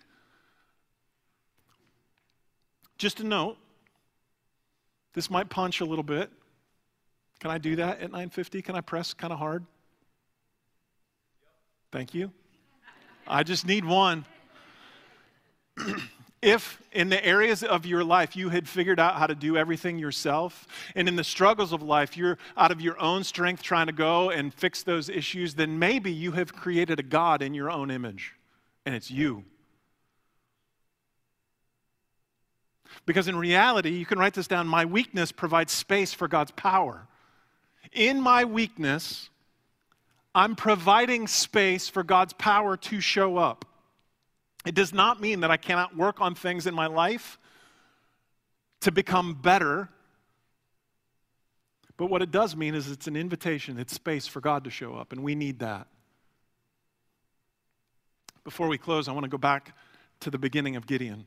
Just 2.98 3.20
a 3.20 3.24
note, 3.24 3.58
this 5.14 5.30
might 5.30 5.50
punch 5.50 5.82
a 5.82 5.86
little 5.86 6.04
bit. 6.04 6.32
Can 7.40 7.52
I 7.52 7.58
do 7.58 7.76
that 7.76 8.02
at 8.02 8.12
950? 8.12 8.62
Can 8.62 8.76
I 8.76 8.82
press 8.82 9.14
kind 9.14 9.32
of 9.32 9.40
hard? 9.40 9.66
Thank 11.92 12.14
you. 12.14 12.32
I 13.28 13.44
just 13.44 13.66
need 13.66 13.86
one. 13.86 14.26
if 16.42 16.82
in 16.92 17.10
the 17.10 17.24
areas 17.26 17.64
of 17.64 17.86
your 17.86 18.04
life 18.04 18.36
you 18.36 18.50
had 18.50 18.68
figured 18.68 19.00
out 19.00 19.16
how 19.16 19.28
to 19.28 19.36
do 19.36 19.58
everything 19.58 19.98
yourself, 19.98 20.68
and 20.96 21.08
in 21.08 21.16
the 21.16 21.24
struggles 21.24 21.74
of 21.74 21.82
life 21.82 22.18
you're 22.18 22.38
out 22.56 22.72
of 22.72 22.82
your 22.82 23.00
own 23.00 23.24
strength 23.24 23.62
trying 23.62 23.88
to 23.88 23.94
go 23.94 24.30
and 24.30 24.54
fix 24.54 24.84
those 24.84 25.10
issues, 25.10 25.56
then 25.56 25.78
maybe 25.80 26.12
you 26.12 26.32
have 26.32 26.54
created 26.54 27.00
a 27.00 27.04
God 27.04 27.42
in 27.42 27.54
your 27.54 27.70
own 27.70 27.92
image, 27.92 28.34
and 28.86 28.96
it's 28.96 29.12
you. 29.12 29.44
Because 33.06 33.28
in 33.28 33.36
reality, 33.36 33.92
you 33.92 34.06
can 34.06 34.18
write 34.18 34.34
this 34.34 34.48
down 34.48 34.68
my 34.68 34.86
weakness 34.86 35.32
provides 35.32 35.72
space 35.72 36.14
for 36.14 36.28
God's 36.28 36.52
power. 36.52 37.08
In 37.92 38.22
my 38.22 38.46
weakness, 38.46 39.30
I'm 40.36 40.56
providing 40.56 41.28
space 41.28 41.90
for 41.90 42.04
God's 42.04 42.34
power 42.34 42.78
to 42.78 43.02
show 43.02 43.38
up. 43.38 43.66
It 44.66 44.76
does 44.76 44.94
not 44.94 45.22
mean 45.22 45.40
that 45.42 45.52
I 45.52 45.58
cannot 45.58 45.96
work 45.96 46.22
on 46.22 46.36
things 46.36 46.68
in 46.68 46.76
my 46.76 46.88
life 46.88 47.40
to 48.82 48.92
become 48.92 49.34
better. 49.34 49.90
But 51.96 52.08
what 52.08 52.22
it 52.22 52.32
does 52.32 52.56
mean 52.56 52.76
is 52.76 52.92
it's 52.92 53.08
an 53.08 53.16
invitation, 53.16 53.80
it's 53.80 53.94
space 53.94 54.28
for 54.28 54.42
God 54.42 54.66
to 54.66 54.70
show 54.70 54.94
up, 54.96 55.12
and 55.12 55.24
we 55.24 55.36
need 55.36 55.60
that. 55.60 55.88
Before 58.44 58.68
we 58.68 58.78
close, 58.78 59.08
I 59.08 59.12
want 59.14 59.24
to 59.24 59.30
go 59.30 59.38
back 59.38 59.76
to 60.20 60.30
the 60.30 60.38
beginning 60.38 60.76
of 60.76 60.86
Gideon. 60.86 61.26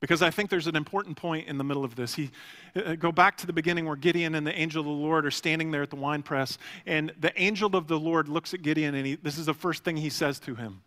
Because 0.00 0.22
I 0.22 0.30
think 0.30 0.48
there's 0.48 0.68
an 0.68 0.76
important 0.76 1.16
point 1.16 1.48
in 1.48 1.58
the 1.58 1.64
middle 1.64 1.84
of 1.84 1.96
this. 1.96 2.14
He, 2.14 2.30
uh, 2.76 2.94
go 2.94 3.10
back 3.10 3.36
to 3.38 3.46
the 3.46 3.52
beginning 3.52 3.84
where 3.84 3.96
Gideon 3.96 4.36
and 4.36 4.46
the 4.46 4.56
angel 4.56 4.80
of 4.80 4.86
the 4.86 4.92
Lord 4.92 5.26
are 5.26 5.30
standing 5.30 5.72
there 5.72 5.82
at 5.82 5.90
the 5.90 5.96
wine 5.96 6.22
press, 6.22 6.56
and 6.86 7.12
the 7.18 7.36
angel 7.40 7.74
of 7.74 7.88
the 7.88 7.98
Lord 7.98 8.28
looks 8.28 8.54
at 8.54 8.62
Gideon, 8.62 8.94
and 8.94 9.06
he, 9.06 9.14
this 9.16 9.38
is 9.38 9.46
the 9.46 9.54
first 9.54 9.82
thing 9.82 9.96
he 9.96 10.10
says 10.10 10.38
to 10.40 10.54
him. 10.54 10.82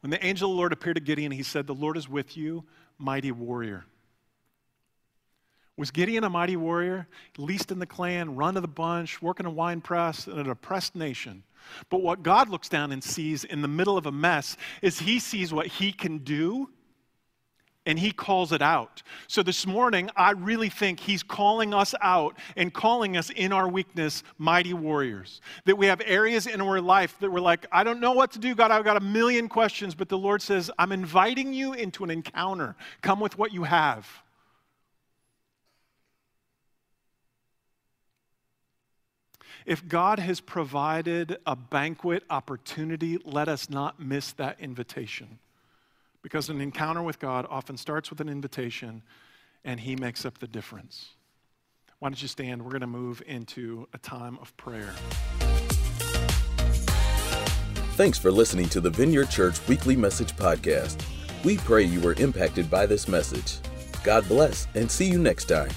When 0.00 0.10
the 0.10 0.24
angel 0.24 0.50
of 0.50 0.54
the 0.54 0.58
Lord 0.58 0.72
appeared 0.72 0.96
to 0.96 1.02
Gideon, 1.02 1.30
he 1.30 1.44
said, 1.44 1.66
The 1.66 1.74
Lord 1.74 1.96
is 1.96 2.08
with 2.08 2.36
you, 2.36 2.64
mighty 2.98 3.30
warrior. 3.30 3.84
Was 5.76 5.90
Gideon 5.90 6.24
a 6.24 6.30
mighty 6.30 6.56
warrior? 6.56 7.08
Least 7.36 7.70
in 7.70 7.78
the 7.78 7.86
clan, 7.86 8.36
run 8.36 8.56
of 8.56 8.62
the 8.62 8.68
bunch, 8.68 9.22
working 9.22 9.46
a 9.46 9.50
wine 9.50 9.80
press 9.80 10.26
in 10.26 10.38
an 10.38 10.50
oppressed 10.50 10.94
nation. 10.94 11.42
But 11.90 12.02
what 12.02 12.22
God 12.22 12.48
looks 12.48 12.68
down 12.68 12.92
and 12.92 13.02
sees 13.02 13.44
in 13.44 13.62
the 13.62 13.68
middle 13.68 13.96
of 13.96 14.06
a 14.06 14.12
mess 14.12 14.56
is 14.82 14.98
he 14.98 15.18
sees 15.18 15.52
what 15.52 15.66
he 15.66 15.92
can 15.92 16.18
do 16.18 16.68
and 17.86 17.98
he 17.98 18.10
calls 18.10 18.52
it 18.52 18.62
out. 18.62 19.02
So 19.26 19.42
this 19.42 19.66
morning, 19.66 20.10
I 20.16 20.32
really 20.32 20.68
think 20.68 21.00
he's 21.00 21.22
calling 21.22 21.74
us 21.74 21.94
out 22.00 22.38
and 22.56 22.72
calling 22.72 23.16
us 23.16 23.30
in 23.30 23.52
our 23.52 23.68
weakness 23.68 24.22
mighty 24.38 24.72
warriors. 24.72 25.40
That 25.66 25.76
we 25.76 25.86
have 25.86 26.00
areas 26.04 26.46
in 26.46 26.60
our 26.60 26.80
life 26.80 27.16
that 27.20 27.30
we're 27.30 27.40
like, 27.40 27.66
I 27.70 27.84
don't 27.84 28.00
know 28.00 28.12
what 28.12 28.32
to 28.32 28.38
do, 28.38 28.54
God, 28.54 28.70
I've 28.70 28.84
got 28.84 28.96
a 28.96 29.04
million 29.04 29.48
questions, 29.48 29.94
but 29.94 30.08
the 30.08 30.18
Lord 30.18 30.40
says, 30.40 30.70
I'm 30.78 30.92
inviting 30.92 31.52
you 31.52 31.74
into 31.74 32.04
an 32.04 32.10
encounter. 32.10 32.74
Come 33.02 33.20
with 33.20 33.38
what 33.38 33.52
you 33.52 33.64
have. 33.64 34.08
If 39.66 39.88
God 39.88 40.18
has 40.18 40.40
provided 40.40 41.38
a 41.46 41.56
banquet 41.56 42.22
opportunity, 42.28 43.18
let 43.24 43.48
us 43.48 43.70
not 43.70 43.98
miss 43.98 44.32
that 44.32 44.60
invitation. 44.60 45.38
Because 46.24 46.48
an 46.48 46.62
encounter 46.62 47.02
with 47.02 47.18
God 47.18 47.46
often 47.50 47.76
starts 47.76 48.08
with 48.08 48.18
an 48.22 48.30
invitation, 48.30 49.02
and 49.62 49.78
He 49.78 49.94
makes 49.94 50.24
up 50.24 50.38
the 50.38 50.48
difference. 50.48 51.10
Why 51.98 52.08
don't 52.08 52.20
you 52.20 52.28
stand? 52.28 52.62
We're 52.62 52.70
going 52.70 52.80
to 52.80 52.86
move 52.86 53.22
into 53.26 53.86
a 53.92 53.98
time 53.98 54.38
of 54.40 54.56
prayer. 54.56 54.94
Thanks 57.96 58.18
for 58.18 58.32
listening 58.32 58.70
to 58.70 58.80
the 58.80 58.88
Vineyard 58.88 59.28
Church 59.28 59.60
Weekly 59.68 59.96
Message 59.96 60.34
Podcast. 60.34 61.04
We 61.44 61.58
pray 61.58 61.82
you 61.82 62.00
were 62.00 62.14
impacted 62.14 62.70
by 62.70 62.86
this 62.86 63.06
message. 63.06 63.58
God 64.02 64.26
bless, 64.26 64.66
and 64.74 64.90
see 64.90 65.04
you 65.04 65.18
next 65.18 65.44
time. 65.44 65.70